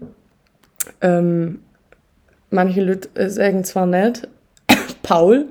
Ähm, 1.01 1.61
manche 2.51 2.83
Leute 2.83 3.31
sagen 3.31 3.64
zwar 3.64 3.87
nicht, 3.87 4.29
Paul, 5.03 5.47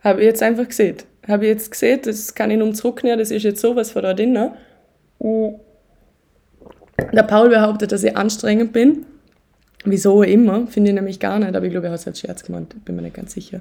habe 0.00 0.20
ich 0.20 0.26
jetzt 0.26 0.42
einfach 0.42 0.66
gesehen. 0.66 0.96
Habe 1.28 1.44
ich 1.44 1.50
jetzt 1.50 1.70
gesehen, 1.70 2.00
das 2.04 2.34
kann 2.34 2.50
ich 2.50 2.58
nun 2.58 2.74
zurücknehmen, 2.74 3.18
das 3.18 3.30
ist 3.30 3.42
jetzt 3.42 3.60
sowas 3.60 3.90
von 3.90 4.02
da 4.02 4.14
drin. 4.14 4.32
Ne? 4.32 4.54
Der 7.12 7.22
Paul 7.22 7.50
behauptet, 7.50 7.92
dass 7.92 8.02
ich 8.02 8.16
anstrengend 8.16 8.72
bin. 8.72 9.04
Wieso 9.84 10.22
immer, 10.22 10.66
finde 10.66 10.90
ich 10.90 10.94
nämlich 10.94 11.20
gar 11.20 11.38
nicht, 11.38 11.54
aber 11.54 11.64
ich 11.66 11.70
glaube, 11.70 11.86
er 11.86 11.92
hat 11.92 12.00
es 12.00 12.06
als 12.06 12.20
Scherz 12.20 12.42
gemeint, 12.42 12.84
bin 12.84 12.96
mir 12.96 13.02
nicht 13.02 13.14
ganz 13.14 13.32
sicher. 13.32 13.60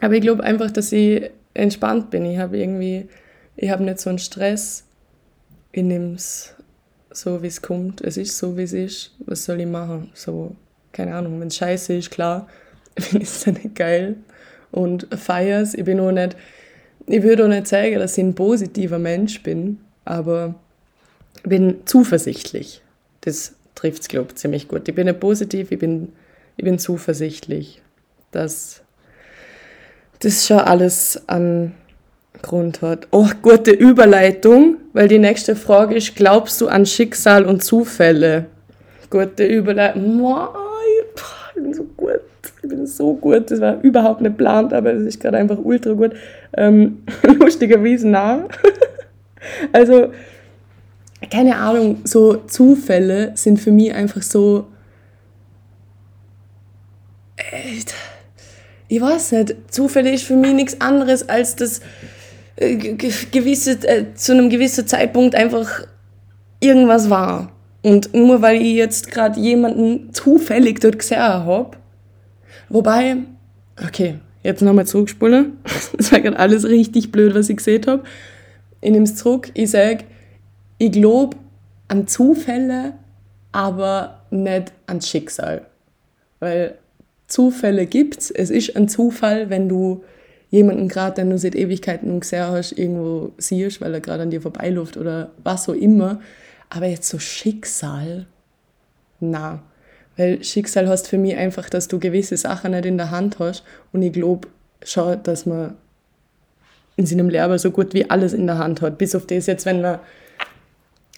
Aber 0.00 0.14
ich 0.14 0.22
glaube 0.22 0.42
einfach, 0.42 0.70
dass 0.70 0.90
ich 0.92 1.30
entspannt 1.54 2.10
bin. 2.10 2.24
Ich 2.24 2.38
habe 2.38 2.58
irgendwie, 2.58 3.08
ich 3.56 3.70
habe 3.70 3.84
nicht 3.84 4.00
so 4.00 4.10
einen 4.10 4.18
Stress. 4.18 4.84
Ich 5.72 5.82
nehme 5.82 6.14
es 6.14 6.54
so, 7.10 7.42
wie 7.42 7.48
es 7.48 7.62
kommt. 7.62 8.00
Es 8.00 8.16
ist 8.16 8.38
so, 8.38 8.56
wie 8.56 8.62
es 8.62 8.72
ist. 8.72 9.14
Was 9.26 9.44
soll 9.44 9.60
ich 9.60 9.66
machen? 9.66 10.10
So, 10.14 10.56
keine 10.92 11.14
Ahnung, 11.14 11.40
wenn 11.40 11.48
es 11.48 11.56
scheiße 11.56 11.94
ist, 11.94 12.10
klar, 12.10 12.48
finde 12.98 13.24
ich 13.24 13.30
es 13.30 13.44
dann 13.44 13.54
nicht 13.54 13.74
geil. 13.74 14.16
Und 14.70 15.08
feier's. 15.16 15.74
Ich 15.74 15.84
bin 15.84 16.00
auch 16.00 16.12
nicht, 16.12 16.36
ich 17.06 17.22
würde 17.22 17.44
auch 17.44 17.48
nicht 17.48 17.66
sagen, 17.66 17.98
dass 17.98 18.18
ich 18.18 18.24
ein 18.24 18.34
positiver 18.34 18.98
Mensch 18.98 19.42
bin, 19.42 19.78
aber 20.04 20.54
bin 21.42 21.78
zuversichtlich. 21.84 22.82
Das 23.22 23.54
trifft 23.74 24.02
es, 24.02 24.08
glaube 24.08 24.28
ich, 24.30 24.36
ziemlich 24.36 24.68
gut. 24.68 24.88
Ich 24.88 24.94
bin 24.94 25.06
nicht 25.06 25.20
positiv, 25.20 25.70
ich 25.70 25.78
bin, 25.78 26.12
ich 26.56 26.64
bin 26.64 26.78
zuversichtlich, 26.78 27.80
dass 28.30 28.82
das 30.20 30.46
schon 30.46 30.58
alles 30.58 31.28
an 31.28 31.74
Grund 32.42 32.82
hat. 32.82 33.08
Oh, 33.10 33.28
gute 33.42 33.70
Überleitung, 33.70 34.76
weil 34.92 35.08
die 35.08 35.18
nächste 35.18 35.56
Frage 35.56 35.96
ist, 35.96 36.14
glaubst 36.14 36.60
du 36.60 36.68
an 36.68 36.86
Schicksal 36.86 37.44
und 37.44 37.64
Zufälle? 37.64 38.46
Gute 39.10 39.44
Überleitung. 39.44 40.36
Ich 41.56 41.62
bin 41.62 41.74
so. 41.74 41.86
Ich 42.62 42.68
bin 42.68 42.86
so 42.86 43.14
gut. 43.14 43.50
Das 43.50 43.60
war 43.60 43.80
überhaupt 43.82 44.20
nicht 44.20 44.32
geplant, 44.36 44.72
aber 44.72 44.92
es 44.92 45.02
ist 45.02 45.20
gerade 45.20 45.36
einfach 45.38 45.58
ultra 45.58 45.92
gut. 45.92 46.12
Ähm, 46.56 47.02
lustigerweise 47.40 48.08
nah. 48.08 48.46
also, 49.72 50.12
keine 51.30 51.56
Ahnung, 51.56 52.00
so 52.04 52.36
Zufälle 52.46 53.32
sind 53.34 53.58
für 53.60 53.70
mich 53.70 53.92
einfach 53.92 54.22
so. 54.22 54.66
Ich 58.88 59.00
weiß 59.00 59.32
nicht, 59.32 59.56
Zufälle 59.72 60.12
ist 60.12 60.24
für 60.24 60.36
mich 60.36 60.52
nichts 60.52 60.80
anderes 60.80 61.28
als 61.28 61.56
das 61.56 61.80
äh, 62.56 62.76
gewisse, 62.76 63.72
äh, 63.86 64.14
zu 64.14 64.32
einem 64.32 64.50
gewissen 64.50 64.86
Zeitpunkt 64.86 65.34
einfach 65.34 65.86
irgendwas 66.60 67.08
war. 67.08 67.52
Und 67.82 68.14
nur 68.14 68.42
weil 68.42 68.60
ich 68.60 68.74
jetzt 68.74 69.10
gerade 69.10 69.38
jemanden 69.38 70.12
zufällig 70.12 70.80
dort 70.80 70.98
gesehen 70.98 71.20
habe, 71.20 71.76
wobei, 72.68 73.16
okay, 73.84 74.16
jetzt 74.42 74.62
nochmal 74.62 74.86
zurückspulen. 74.86 75.58
Das 75.96 76.12
war 76.12 76.20
gerade 76.20 76.38
alles 76.38 76.64
richtig 76.64 77.12
blöd, 77.12 77.34
was 77.34 77.48
ich 77.48 77.56
gesehen 77.56 77.84
habe. 77.86 78.04
Ich 78.80 78.90
nehme 78.90 79.04
es 79.04 79.16
zurück, 79.16 79.50
ich 79.54 79.70
sage, 79.70 80.04
ich 80.78 80.92
glaube 80.92 81.36
an 81.88 82.06
Zufälle, 82.06 82.94
aber 83.52 84.22
nicht 84.30 84.72
an 84.86 85.00
Schicksal. 85.00 85.66
Weil 86.38 86.78
Zufälle 87.26 87.86
gibt's. 87.86 88.30
Es 88.30 88.50
ist 88.50 88.76
ein 88.76 88.88
Zufall, 88.88 89.50
wenn 89.50 89.68
du 89.68 90.04
jemanden 90.50 90.88
gerade, 90.88 91.16
den 91.16 91.30
du 91.30 91.38
seit 91.38 91.54
Ewigkeiten 91.54 92.20
gesehen 92.20 92.46
hast, 92.46 92.72
irgendwo 92.72 93.32
siehst, 93.38 93.80
weil 93.80 93.94
er 93.94 94.00
gerade 94.00 94.22
an 94.22 94.30
dir 94.30 94.40
vorbeiläuft 94.40 94.96
oder 94.96 95.30
was 95.42 95.68
auch 95.68 95.74
immer. 95.74 96.20
Aber 96.70 96.86
jetzt 96.86 97.08
so 97.08 97.18
Schicksal, 97.18 98.26
na. 99.20 99.62
Weil 100.18 100.44
Schicksal 100.44 100.88
heißt 100.88 101.08
für 101.08 101.16
mich 101.16 101.36
einfach, 101.36 101.70
dass 101.70 101.88
du 101.88 101.98
gewisse 101.98 102.36
Sachen 102.36 102.72
nicht 102.72 102.84
in 102.84 102.98
der 102.98 103.10
Hand 103.10 103.38
hast. 103.38 103.62
Und 103.92 104.02
ich 104.02 104.12
glaube 104.12 104.48
schon, 104.82 105.22
dass 105.22 105.46
man 105.46 105.76
in 106.96 107.06
seinem 107.06 107.28
Leben 107.28 107.56
so 107.56 107.70
gut 107.70 107.94
wie 107.94 108.10
alles 108.10 108.32
in 108.32 108.46
der 108.46 108.58
Hand 108.58 108.82
hat. 108.82 108.98
Bis 108.98 109.14
auf 109.14 109.26
das 109.26 109.46
jetzt, 109.46 109.64
wenn 109.64 109.80
man 109.80 110.00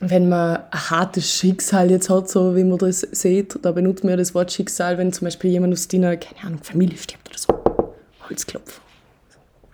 wenn 0.02 0.30
man 0.30 0.56
ein 0.70 0.90
hartes 0.90 1.30
Schicksal 1.30 1.90
jetzt 1.90 2.08
hat, 2.08 2.30
so 2.30 2.56
wie 2.56 2.64
man 2.64 2.78
das 2.78 3.00
sieht, 3.00 3.58
da 3.62 3.72
benutzt 3.72 4.02
man 4.02 4.12
ja 4.12 4.16
das 4.16 4.34
Wort 4.34 4.50
Schicksal, 4.50 4.96
wenn 4.96 5.12
zum 5.12 5.26
Beispiel 5.26 5.50
jemand 5.50 5.74
aus 5.74 5.88
deiner, 5.88 6.16
keine 6.16 6.46
Ahnung, 6.46 6.62
Familie 6.62 6.96
stirbt 6.96 7.28
oder 7.28 7.38
so. 7.38 7.92
Holzklopf. 8.26 8.80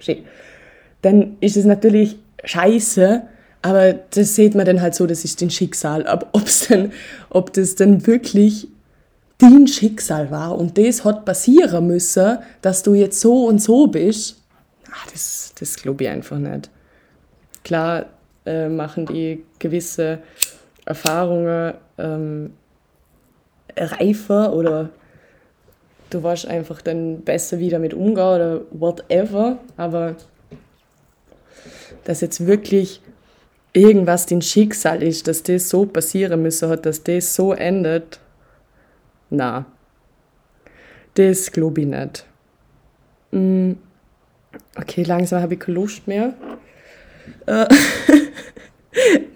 Schön. 0.00 0.24
Dann 1.02 1.36
ist 1.40 1.56
es 1.56 1.64
natürlich 1.64 2.16
scheiße, 2.42 3.22
aber 3.62 3.92
das 3.92 4.34
sieht 4.34 4.56
man 4.56 4.66
dann 4.66 4.80
halt 4.80 4.96
so, 4.96 5.06
das 5.06 5.24
ist 5.24 5.40
dein 5.40 5.50
Schicksal. 5.50 6.08
Aber 6.08 6.28
ob's 6.32 6.66
denn, 6.66 6.92
ob 7.30 7.52
das 7.52 7.76
dann 7.76 8.04
wirklich 8.08 8.66
dein 9.38 9.66
Schicksal 9.66 10.30
war 10.30 10.56
und 10.56 10.78
das 10.78 11.04
hat 11.04 11.24
passieren 11.24 11.86
müssen, 11.86 12.38
dass 12.62 12.82
du 12.82 12.94
jetzt 12.94 13.20
so 13.20 13.46
und 13.46 13.60
so 13.60 13.86
bist, 13.86 14.42
ach, 14.90 15.06
das, 15.12 15.52
das 15.58 15.76
glaube 15.76 16.04
ich 16.04 16.10
einfach 16.10 16.38
nicht. 16.38 16.70
Klar, 17.64 18.06
äh, 18.46 18.68
machen 18.68 19.06
die 19.06 19.44
gewisse 19.58 20.20
Erfahrungen 20.84 21.74
ähm, 21.98 22.52
reifer 23.76 24.52
oder 24.54 24.90
du 26.10 26.22
warst 26.22 26.46
einfach 26.46 26.80
dann 26.80 27.22
besser 27.22 27.58
wieder 27.58 27.78
mit 27.78 27.92
umgehen 27.92 28.24
oder 28.24 28.60
whatever, 28.70 29.58
aber 29.76 30.16
dass 32.04 32.20
jetzt 32.20 32.46
wirklich 32.46 33.02
irgendwas 33.72 34.26
dein 34.26 34.40
Schicksal 34.40 35.02
ist, 35.02 35.28
dass 35.28 35.42
das 35.42 35.68
so 35.68 35.84
passieren 35.84 36.40
müssen 36.40 36.68
hat, 36.68 36.86
dass 36.86 37.02
das 37.02 37.34
so 37.34 37.52
endet, 37.52 38.20
na, 39.30 39.66
das 41.14 41.50
glaube 41.52 41.80
ich 41.80 41.86
nicht. 41.86 42.26
Mm, 43.30 43.72
okay, 44.76 45.02
langsam 45.02 45.42
habe 45.42 45.54
ich 45.54 45.60
keine 45.60 45.78
Lust 45.78 46.06
mehr. 46.06 46.34
Äh, 47.46 47.66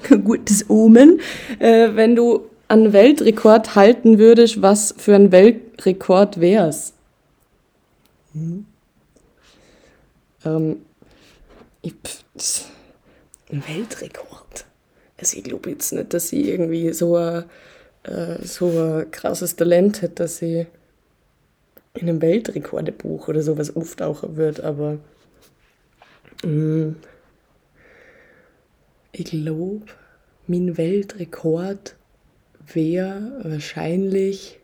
gutes 0.24 0.68
Omen. 0.68 1.20
Äh, 1.59 1.95
wenn 1.95 2.14
du 2.14 2.51
einen 2.68 2.93
Weltrekord 2.93 3.74
halten 3.74 4.18
würdest, 4.18 4.62
was 4.62 4.95
für 4.97 5.14
ein 5.14 5.32
Weltrekord 5.32 6.41
wär's? 6.41 6.93
Hm. 8.32 8.66
Ähm, 10.45 10.82
ich, 11.82 11.95
pff, 11.95 12.66
ein 13.51 13.64
Weltrekord. 13.66 14.66
Also 15.18 15.36
ich 15.36 15.45
glaube 15.45 15.70
jetzt 15.70 15.93
nicht, 15.93 16.14
dass 16.14 16.28
sie 16.28 16.49
irgendwie 16.49 16.93
so 16.93 17.16
ein, 17.16 17.45
äh, 18.05 18.42
so 18.42 18.68
ein 18.68 19.11
krasses 19.11 19.57
Talent 19.57 20.03
hätte, 20.03 20.14
dass 20.14 20.38
sie 20.38 20.66
in 21.94 22.09
einem 22.09 22.22
Weltrekordebuch 22.22 23.28
oder 23.28 23.42
sowas 23.42 23.74
auftauchen 23.74 24.36
wird, 24.36 24.61
aber 24.61 24.98
mh, 26.42 26.44
hm, 26.44 26.96
ich 29.12 29.24
glaube, 29.24 29.82
mein 30.46 30.76
Weltrekord 30.78 31.96
wäre 32.72 33.40
wahrscheinlich 33.42 34.61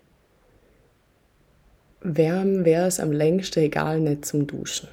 wärm 2.01 2.65
wäre 2.65 2.87
es 2.87 3.01
am 3.01 3.13
längsten 3.13 3.61
egal 3.61 4.01
nicht 4.01 4.25
zum 4.25 4.47
Duschen. 4.47 4.89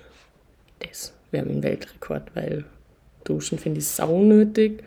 Das 0.80 1.14
wäre 1.32 1.46
mein 1.46 1.62
Weltrekord, 1.64 2.36
weil 2.36 2.66
Duschen 3.24 3.60
finde 3.60 3.80
ich 3.80 3.88
saunötig, 3.88 4.84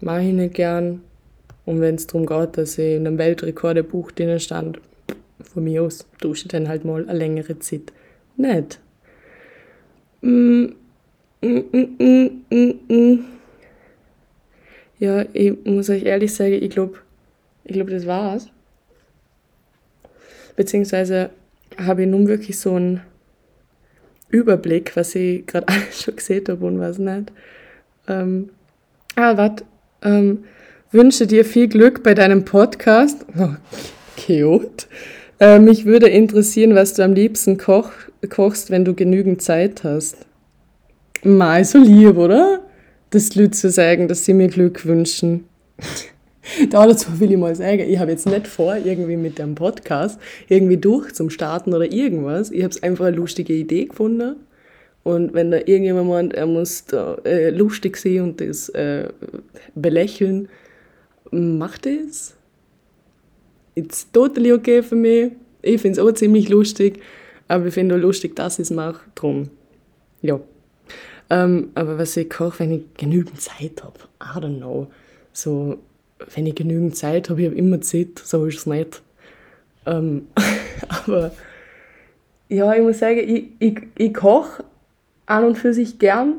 mache 0.00 0.22
ich 0.22 0.32
nicht 0.32 0.54
gern. 0.54 1.02
Und 1.66 1.80
wenn 1.80 1.96
es 1.96 2.06
darum 2.06 2.26
geht, 2.26 2.56
dass 2.56 2.78
ich 2.78 2.94
in 2.94 3.06
einem 3.06 3.18
Weltrekordebuch 3.18 4.12
drinnen 4.12 4.40
stand, 4.40 4.80
von 5.42 5.64
mir 5.64 5.82
aus 5.82 6.06
dusche 6.20 6.46
ich 6.46 6.48
dann 6.48 6.68
halt 6.68 6.84
mal 6.84 7.02
eine 7.06 7.18
längere 7.18 7.58
Zeit 7.58 7.92
nicht. 8.36 8.80
Mm, 10.20 10.66
mm, 11.42 11.64
mm, 11.72 12.30
mm, 12.50 12.74
mm. 12.88 13.24
Ja, 14.98 15.24
ich 15.32 15.64
muss 15.64 15.90
euch 15.90 16.04
ehrlich 16.04 16.32
sagen, 16.32 16.54
ich 16.54 16.70
glaube, 16.70 16.98
ich 17.64 17.74
glaub, 17.74 17.90
das 17.90 18.06
war's. 18.06 18.48
Beziehungsweise 20.54 21.30
habe 21.76 22.02
ich 22.02 22.08
nun 22.08 22.28
wirklich 22.28 22.58
so 22.58 22.74
einen 22.74 23.02
Überblick, 24.30 24.96
was 24.96 25.14
ich 25.14 25.46
gerade 25.46 25.68
alles 25.68 26.02
schon 26.02 26.16
gesehen 26.16 26.44
habe 26.48 26.64
und 26.64 26.78
was 26.78 26.98
nicht. 26.98 27.32
Ähm, 28.08 28.50
ah, 29.16 29.36
warte. 29.36 29.64
Ähm, 30.02 30.44
wünsche 30.96 31.26
dir 31.26 31.44
viel 31.44 31.68
Glück 31.68 32.02
bei 32.02 32.14
deinem 32.14 32.44
Podcast. 32.44 33.26
Oh, 33.38 33.54
cute. 34.16 34.88
Äh, 35.38 35.58
mich 35.58 35.84
würde 35.84 36.08
interessieren, 36.08 36.74
was 36.74 36.94
du 36.94 37.04
am 37.04 37.12
liebsten 37.12 37.58
koch, 37.58 37.90
kochst, 38.30 38.70
wenn 38.70 38.86
du 38.86 38.94
genügend 38.94 39.42
Zeit 39.42 39.84
hast. 39.84 40.16
Mal 41.22 41.64
so 41.66 41.78
lieb, 41.78 42.16
oder? 42.16 42.60
Das 43.10 43.34
Leute 43.34 43.50
zu 43.50 43.70
sagen, 43.70 44.08
dass 44.08 44.24
sie 44.24 44.32
mir 44.32 44.48
Glück 44.48 44.86
wünschen. 44.86 45.44
da 46.70 46.86
dazu 46.86 47.20
will 47.20 47.30
ich 47.30 47.36
mal 47.36 47.54
sagen, 47.54 47.80
ich 47.80 47.98
habe 47.98 48.10
jetzt 48.10 48.26
nicht 48.26 48.46
vor, 48.46 48.76
irgendwie 48.82 49.16
mit 49.16 49.38
dem 49.38 49.54
Podcast 49.54 50.18
irgendwie 50.48 50.78
durch 50.78 51.12
zum 51.12 51.28
Starten 51.28 51.74
oder 51.74 51.92
irgendwas. 51.92 52.50
Ich 52.50 52.62
habe 52.62 52.70
es 52.70 52.82
einfach 52.82 53.04
eine 53.04 53.16
lustige 53.16 53.52
Idee 53.52 53.84
gefunden. 53.84 54.36
Und 55.02 55.34
wenn 55.34 55.50
da 55.50 55.58
irgendjemand 55.58 56.08
meint, 56.08 56.34
er 56.34 56.46
muss 56.46 56.86
da 56.86 57.16
äh, 57.26 57.50
lustig 57.50 57.98
sein 57.98 58.22
und 58.22 58.40
das 58.40 58.70
äh, 58.70 59.10
belächeln, 59.74 60.48
macht 61.30 61.86
es. 61.86 62.34
It's 63.74 64.10
totally 64.10 64.52
okay 64.52 64.82
für 64.82 64.96
mich. 64.96 65.32
Ich 65.62 65.80
finde 65.80 66.00
es 66.00 66.06
auch 66.06 66.12
ziemlich 66.12 66.48
lustig, 66.48 67.00
aber 67.48 67.66
ich 67.66 67.74
finde 67.74 67.96
auch 67.96 68.00
lustig, 68.00 68.36
dass 68.36 68.58
ich 68.58 68.64
es 68.64 68.70
mache. 68.70 69.00
Drum, 69.14 69.50
ja. 70.22 70.40
Ähm, 71.28 71.70
aber 71.74 71.98
was 71.98 72.16
ich 72.16 72.30
koche, 72.30 72.60
wenn 72.60 72.72
ich 72.72 72.82
genügend 72.96 73.40
Zeit 73.40 73.82
habe, 73.82 73.98
I 74.22 74.38
don't 74.38 74.58
know. 74.58 74.86
So, 75.32 75.78
wenn 76.34 76.46
ich 76.46 76.54
genügend 76.54 76.96
Zeit 76.96 77.28
habe, 77.28 77.42
ich 77.42 77.48
habe 77.48 77.56
immer 77.56 77.80
Zeit, 77.80 78.20
so 78.22 78.46
ist 78.46 78.58
es 78.58 78.66
nicht. 78.66 79.02
Ähm, 79.86 80.28
aber 80.88 81.32
ja, 82.48 82.72
ich 82.74 82.82
muss 82.82 83.00
sagen, 83.00 83.18
ich, 83.18 83.48
ich, 83.58 83.82
ich 83.98 84.14
koche 84.14 84.64
an 85.26 85.44
und 85.44 85.58
für 85.58 85.74
sich 85.74 85.98
gern 85.98 86.34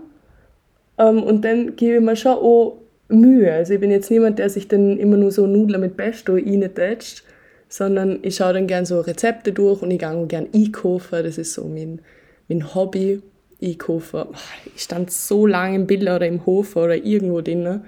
ähm, 0.98 1.22
und 1.22 1.44
dann 1.44 1.76
gebe 1.76 1.98
ich 1.98 2.02
mir 2.02 2.16
schon 2.16 2.38
auch 2.38 2.82
Mühe. 3.10 3.52
Also 3.52 3.74
ich 3.74 3.80
bin 3.80 3.92
jetzt 3.92 4.12
niemand, 4.12 4.40
der 4.40 4.50
sich 4.50 4.68
dann 4.68 4.98
immer 4.98 5.18
nur 5.18 5.32
so 5.32 5.48
Nudeln 5.48 5.82
mit 5.82 5.98
Pesto 5.98 6.34
reintätscht, 6.34 7.24
sondern 7.70 8.20
ich 8.22 8.36
schaue 8.36 8.54
dann 8.54 8.68
gern 8.68 8.86
so 8.86 9.00
Rezepte 9.00 9.54
durch 9.54 9.82
und 9.82 9.92
ich 9.92 10.00
gehe 10.00 10.10
auch 10.10 10.28
gern 10.28 10.48
einkaufen. 10.54 11.24
Das 11.24 11.38
ist 11.38 11.54
so 11.54 11.66
mein, 11.66 12.02
mein 12.48 12.74
Hobby, 12.76 13.22
einkaufen. 13.62 14.26
Ich 14.76 14.84
stand 14.84 15.12
so 15.12 15.46
lange 15.46 15.76
im 15.76 15.88
Bild 15.88 16.04
oder 16.04 16.28
im 16.28 16.46
Hof 16.46 16.76
oder 16.76 16.96
irgendwo 16.96 17.42
drin 17.42 17.82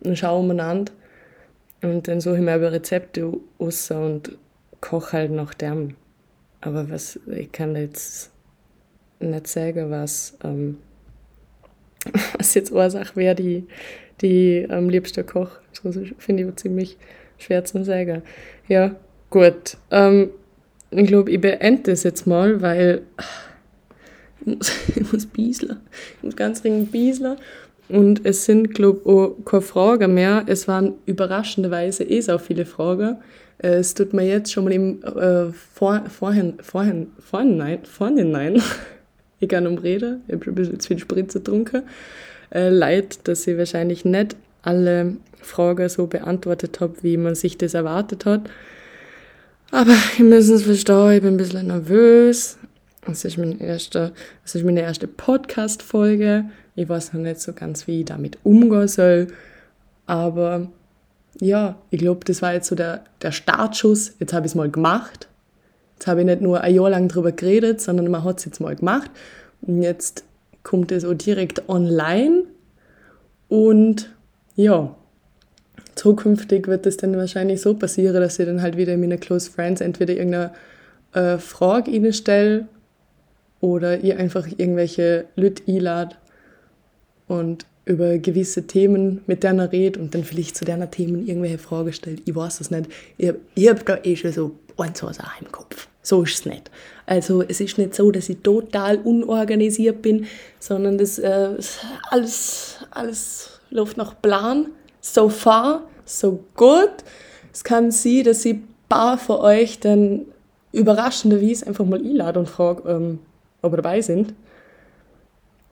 und 0.00 0.18
schaue 0.18 0.40
umeinander. 0.40 0.92
Und 1.82 2.08
dann 2.08 2.20
suche 2.20 2.36
ich 2.36 2.42
mir 2.42 2.54
aber 2.54 2.72
Rezepte 2.72 3.32
aus 3.58 3.90
und 3.90 4.36
koche 4.80 5.12
halt 5.12 5.30
nach 5.30 5.54
dem. 5.54 5.94
Aber 6.60 6.90
was, 6.90 7.20
ich 7.26 7.52
kann 7.52 7.76
jetzt 7.76 8.32
nicht 9.20 9.46
sagen, 9.46 9.90
was, 9.90 10.36
ähm, 10.42 10.78
was 12.48 12.54
jetzt 12.54 12.72
Ursache 12.72 13.14
wäre, 13.14 13.34
die, 13.34 13.64
die 14.20 14.66
am 14.68 14.88
liebsten 14.88 15.26
Koch. 15.26 15.50
Das 15.82 15.98
finde 16.18 16.42
ich 16.42 16.56
ziemlich 16.56 16.96
schwer 17.36 17.64
zu 17.64 17.84
sagen. 17.84 18.22
Ja, 18.68 18.96
gut. 19.30 19.76
Ähm, 19.90 20.30
ich 20.90 21.06
glaube, 21.06 21.30
ich 21.30 21.40
beende 21.40 21.90
das 21.90 22.02
jetzt 22.02 22.26
mal, 22.26 22.62
weil 22.62 23.02
ich 24.40 24.46
muss, 24.46 24.72
ich 25.12 25.28
bieseln. 25.28 25.80
Ich 26.16 26.22
muss 26.22 26.36
ganz 26.36 26.62
dringend 26.62 26.90
bieseln. 26.90 27.36
Und 27.88 28.24
es 28.24 28.44
sind, 28.44 28.74
glaube 28.74 29.00
ich, 29.00 29.06
auch 29.06 29.36
keine 29.44 29.62
Fragen 29.62 30.14
mehr. 30.14 30.44
Es 30.46 30.68
waren 30.68 30.94
überraschenderweise 31.06 32.04
eh 32.04 32.20
so 32.20 32.38
viele 32.38 32.66
Fragen. 32.66 33.18
Es 33.58 33.94
tut 33.94 34.12
mir 34.12 34.24
jetzt 34.24 34.52
schon 34.52 34.64
mal 34.64 34.72
im 34.72 35.02
äh, 35.02 35.52
vor, 35.52 36.04
vorhin, 36.08 36.54
vorhin, 36.62 37.08
vorhin, 37.18 37.56
nein, 37.56 37.78
vorhin, 37.84 38.30
nein. 38.30 38.62
ich 39.40 39.48
kann 39.48 39.66
umreden. 39.66 40.22
Ich 40.26 40.34
habe 40.34 40.44
schon 40.44 40.52
ein 40.52 40.56
bisschen 40.56 40.80
zu 40.80 40.88
viel 40.88 40.98
Spritze 40.98 41.38
getrunken. 41.38 41.82
Äh, 42.50 42.70
leid, 42.70 43.20
dass 43.24 43.46
ich 43.46 43.58
wahrscheinlich 43.58 44.04
nicht 44.04 44.36
alle 44.62 45.16
Fragen 45.40 45.88
so 45.88 46.06
beantwortet 46.06 46.80
habe, 46.80 46.96
wie 47.02 47.16
man 47.16 47.34
sich 47.34 47.58
das 47.58 47.74
erwartet 47.74 48.24
hat. 48.24 48.42
Aber 49.70 49.94
ihr 50.18 50.24
müsst 50.24 50.50
es 50.50 50.62
verstehen, 50.62 51.12
ich 51.12 51.22
bin 51.22 51.34
ein 51.34 51.36
bisschen 51.36 51.66
nervös. 51.66 52.58
Das 53.06 53.24
ist, 53.24 53.38
mein 53.38 53.58
erster, 53.60 54.12
das 54.42 54.54
ist 54.54 54.64
meine 54.64 54.82
erste 54.82 55.06
Podcast-Folge. 55.06 56.44
Ich 56.74 56.88
weiß 56.88 57.12
noch 57.14 57.20
nicht 57.20 57.40
so 57.40 57.52
ganz, 57.52 57.86
wie 57.86 58.00
ich 58.00 58.06
damit 58.06 58.38
umgehen 58.44 58.88
soll. 58.88 59.28
Aber 60.06 60.68
ja, 61.40 61.76
ich 61.90 61.98
glaube, 61.98 62.20
das 62.24 62.42
war 62.42 62.54
jetzt 62.54 62.68
so 62.68 62.74
der, 62.74 63.04
der 63.22 63.32
Startschuss. 63.32 64.12
Jetzt 64.18 64.32
habe 64.32 64.46
ich 64.46 64.52
es 64.52 64.56
mal 64.56 64.70
gemacht. 64.70 65.28
Jetzt 65.94 66.06
habe 66.06 66.20
ich 66.20 66.26
nicht 66.26 66.40
nur 66.40 66.60
ein 66.60 66.74
Jahr 66.74 66.90
lang 66.90 67.08
darüber 67.08 67.32
geredet, 67.32 67.80
sondern 67.80 68.08
man 68.10 68.24
hat 68.24 68.38
es 68.38 68.44
jetzt 68.44 68.60
mal 68.60 68.76
gemacht. 68.76 69.10
Und 69.62 69.82
jetzt 69.82 70.24
kommt 70.68 70.92
es 70.92 71.06
auch 71.06 71.14
direkt 71.14 71.66
online. 71.70 72.42
Und 73.48 74.14
ja, 74.54 74.94
zukünftig 75.94 76.66
wird 76.66 76.84
es 76.84 76.98
dann 76.98 77.16
wahrscheinlich 77.16 77.62
so 77.62 77.72
passieren, 77.72 78.20
dass 78.20 78.38
ich 78.38 78.44
dann 78.44 78.60
halt 78.60 78.76
wieder 78.76 78.92
in 78.92 79.00
meine 79.00 79.16
Close 79.16 79.50
Friends 79.50 79.80
entweder 79.80 80.12
irgendeine 80.12 80.52
äh, 81.14 81.38
Frage 81.38 81.90
ihnen 81.90 82.12
stelle 82.12 82.68
oder 83.62 84.00
ihr 84.00 84.18
einfach 84.18 84.46
irgendwelche 84.46 85.24
Leute 85.36 85.62
einlade 85.66 86.16
und 87.28 87.64
über 87.88 88.18
gewisse 88.18 88.66
Themen 88.66 89.22
mit 89.26 89.42
denen 89.42 89.60
redet 89.60 89.96
und 89.96 90.14
dann 90.14 90.22
vielleicht 90.22 90.56
zu 90.56 90.64
deren 90.64 90.90
Themen 90.90 91.26
irgendwelche 91.26 91.58
Fragen 91.58 91.92
stellt. 91.92 92.22
Ich 92.26 92.34
weiß 92.34 92.60
es 92.60 92.70
nicht. 92.70 92.88
Ich, 93.16 93.68
habe 93.68 93.84
da 93.84 93.98
eh 94.02 94.14
schon 94.14 94.32
so 94.32 94.52
ein, 94.76 94.94
zwei 94.94 95.12
Sachen 95.12 95.46
im 95.46 95.52
Kopf. 95.52 95.88
So 96.02 96.22
ist 96.22 96.34
es 96.34 96.46
nicht. 96.46 96.70
Also 97.06 97.42
es 97.42 97.60
ist 97.60 97.78
nicht 97.78 97.94
so, 97.94 98.10
dass 98.10 98.28
ich 98.28 98.38
total 98.42 98.98
unorganisiert 98.98 100.02
bin, 100.02 100.26
sondern 100.58 100.98
das 100.98 101.18
äh, 101.18 101.56
alles, 102.10 102.76
alles 102.90 103.60
läuft 103.70 103.96
nach 103.96 104.20
Plan. 104.20 104.66
So 105.00 105.28
far, 105.28 105.88
so 106.04 106.44
good. 106.54 106.92
Es 107.52 107.64
kann 107.64 107.90
sein, 107.90 108.24
dass 108.24 108.44
ich 108.44 108.54
ein 108.56 108.68
paar 108.88 109.16
von 109.18 109.38
euch 109.38 109.80
dann 109.80 110.26
überraschenderweise 110.72 111.66
einfach 111.66 111.86
mal 111.86 111.98
einlade 111.98 112.38
und 112.38 112.48
frage, 112.48 112.88
ähm, 112.88 113.18
ob 113.62 113.72
ihr 113.72 113.76
dabei 113.76 114.00
sind. 114.02 114.34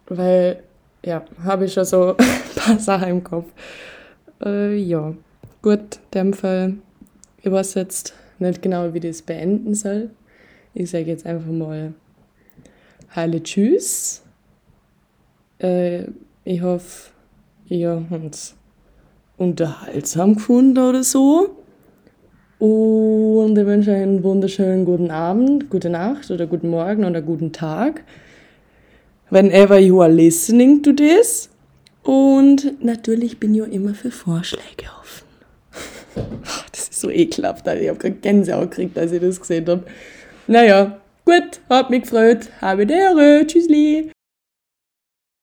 Weil, 0.09 0.63
ja, 1.05 1.25
habe 1.45 1.65
ich 1.65 1.73
schon 1.73 1.85
so 1.85 2.17
ein 2.19 2.27
paar 2.57 2.79
Sachen 2.79 3.09
im 3.09 3.25
Kopf. 3.25 3.53
Äh, 4.45 4.77
ja, 4.77 5.15
gut, 5.63 5.79
in 5.97 6.11
dem 6.15 6.33
Fall, 6.33 6.75
ich 7.43 7.51
weiß 7.51 7.75
jetzt 7.75 8.15
nicht 8.39 8.63
genau, 8.63 8.93
wie 8.93 9.01
das 9.01 9.23
beenden 9.23 9.75
soll. 9.75 10.11
Ich 10.75 10.91
sage 10.91 11.07
jetzt 11.07 11.25
einfach 11.27 11.51
mal 11.51 11.95
Heile 13.15 13.43
Tschüss. 13.43 14.23
Äh, 15.59 16.05
ich 16.45 16.61
hoffe, 16.61 17.11
ihr 17.69 18.05
habt 18.11 18.55
unterhaltsam 19.39 20.35
gefunden 20.35 20.79
oder 20.79 21.03
so. 21.03 21.57
Und 22.59 23.59
ich 23.59 23.67
wünsche 23.67 23.91
euch 23.91 24.03
einen 24.03 24.23
wunderschönen 24.23 24.85
guten 24.85 25.11
Abend, 25.11 25.69
gute 25.69 25.91
Nacht 25.91 26.31
oder 26.31 26.47
guten 26.47 26.69
Morgen 26.69 27.05
oder 27.05 27.21
guten 27.21 27.53
Tag. 27.53 28.05
Whenever 29.31 29.79
you 29.79 30.01
are 30.03 30.13
listening 30.13 30.83
to 30.83 30.93
this. 30.93 31.49
Und 32.03 32.83
natürlich 32.83 33.41
bin 33.41 33.55
ich 33.55 33.63
auch 33.63 33.67
immer 33.67 33.95
für 33.95 34.11
Vorschläge 34.11 34.87
offen. 35.01 35.27
Das 36.71 36.89
ist 36.89 37.01
so 37.01 37.11
ekelhaft, 37.11 37.67
Alter. 37.67 37.83
Ich 37.83 37.89
habe 37.89 37.99
gerade 37.99 38.15
Gänsehaut 38.15 38.71
gekriegt, 38.71 38.97
als 38.97 39.13
ich 39.13 39.21
das 39.21 39.41
gesehen 39.41 39.67
habe. 39.67 39.83
Naja, 40.47 40.99
gut, 41.25 41.61
hat 41.69 41.91
mich 41.91 42.03
gefreut. 42.03 42.49
Habe 42.61 42.85
Ehre. 42.85 43.45
Tschüssli. 43.47 44.13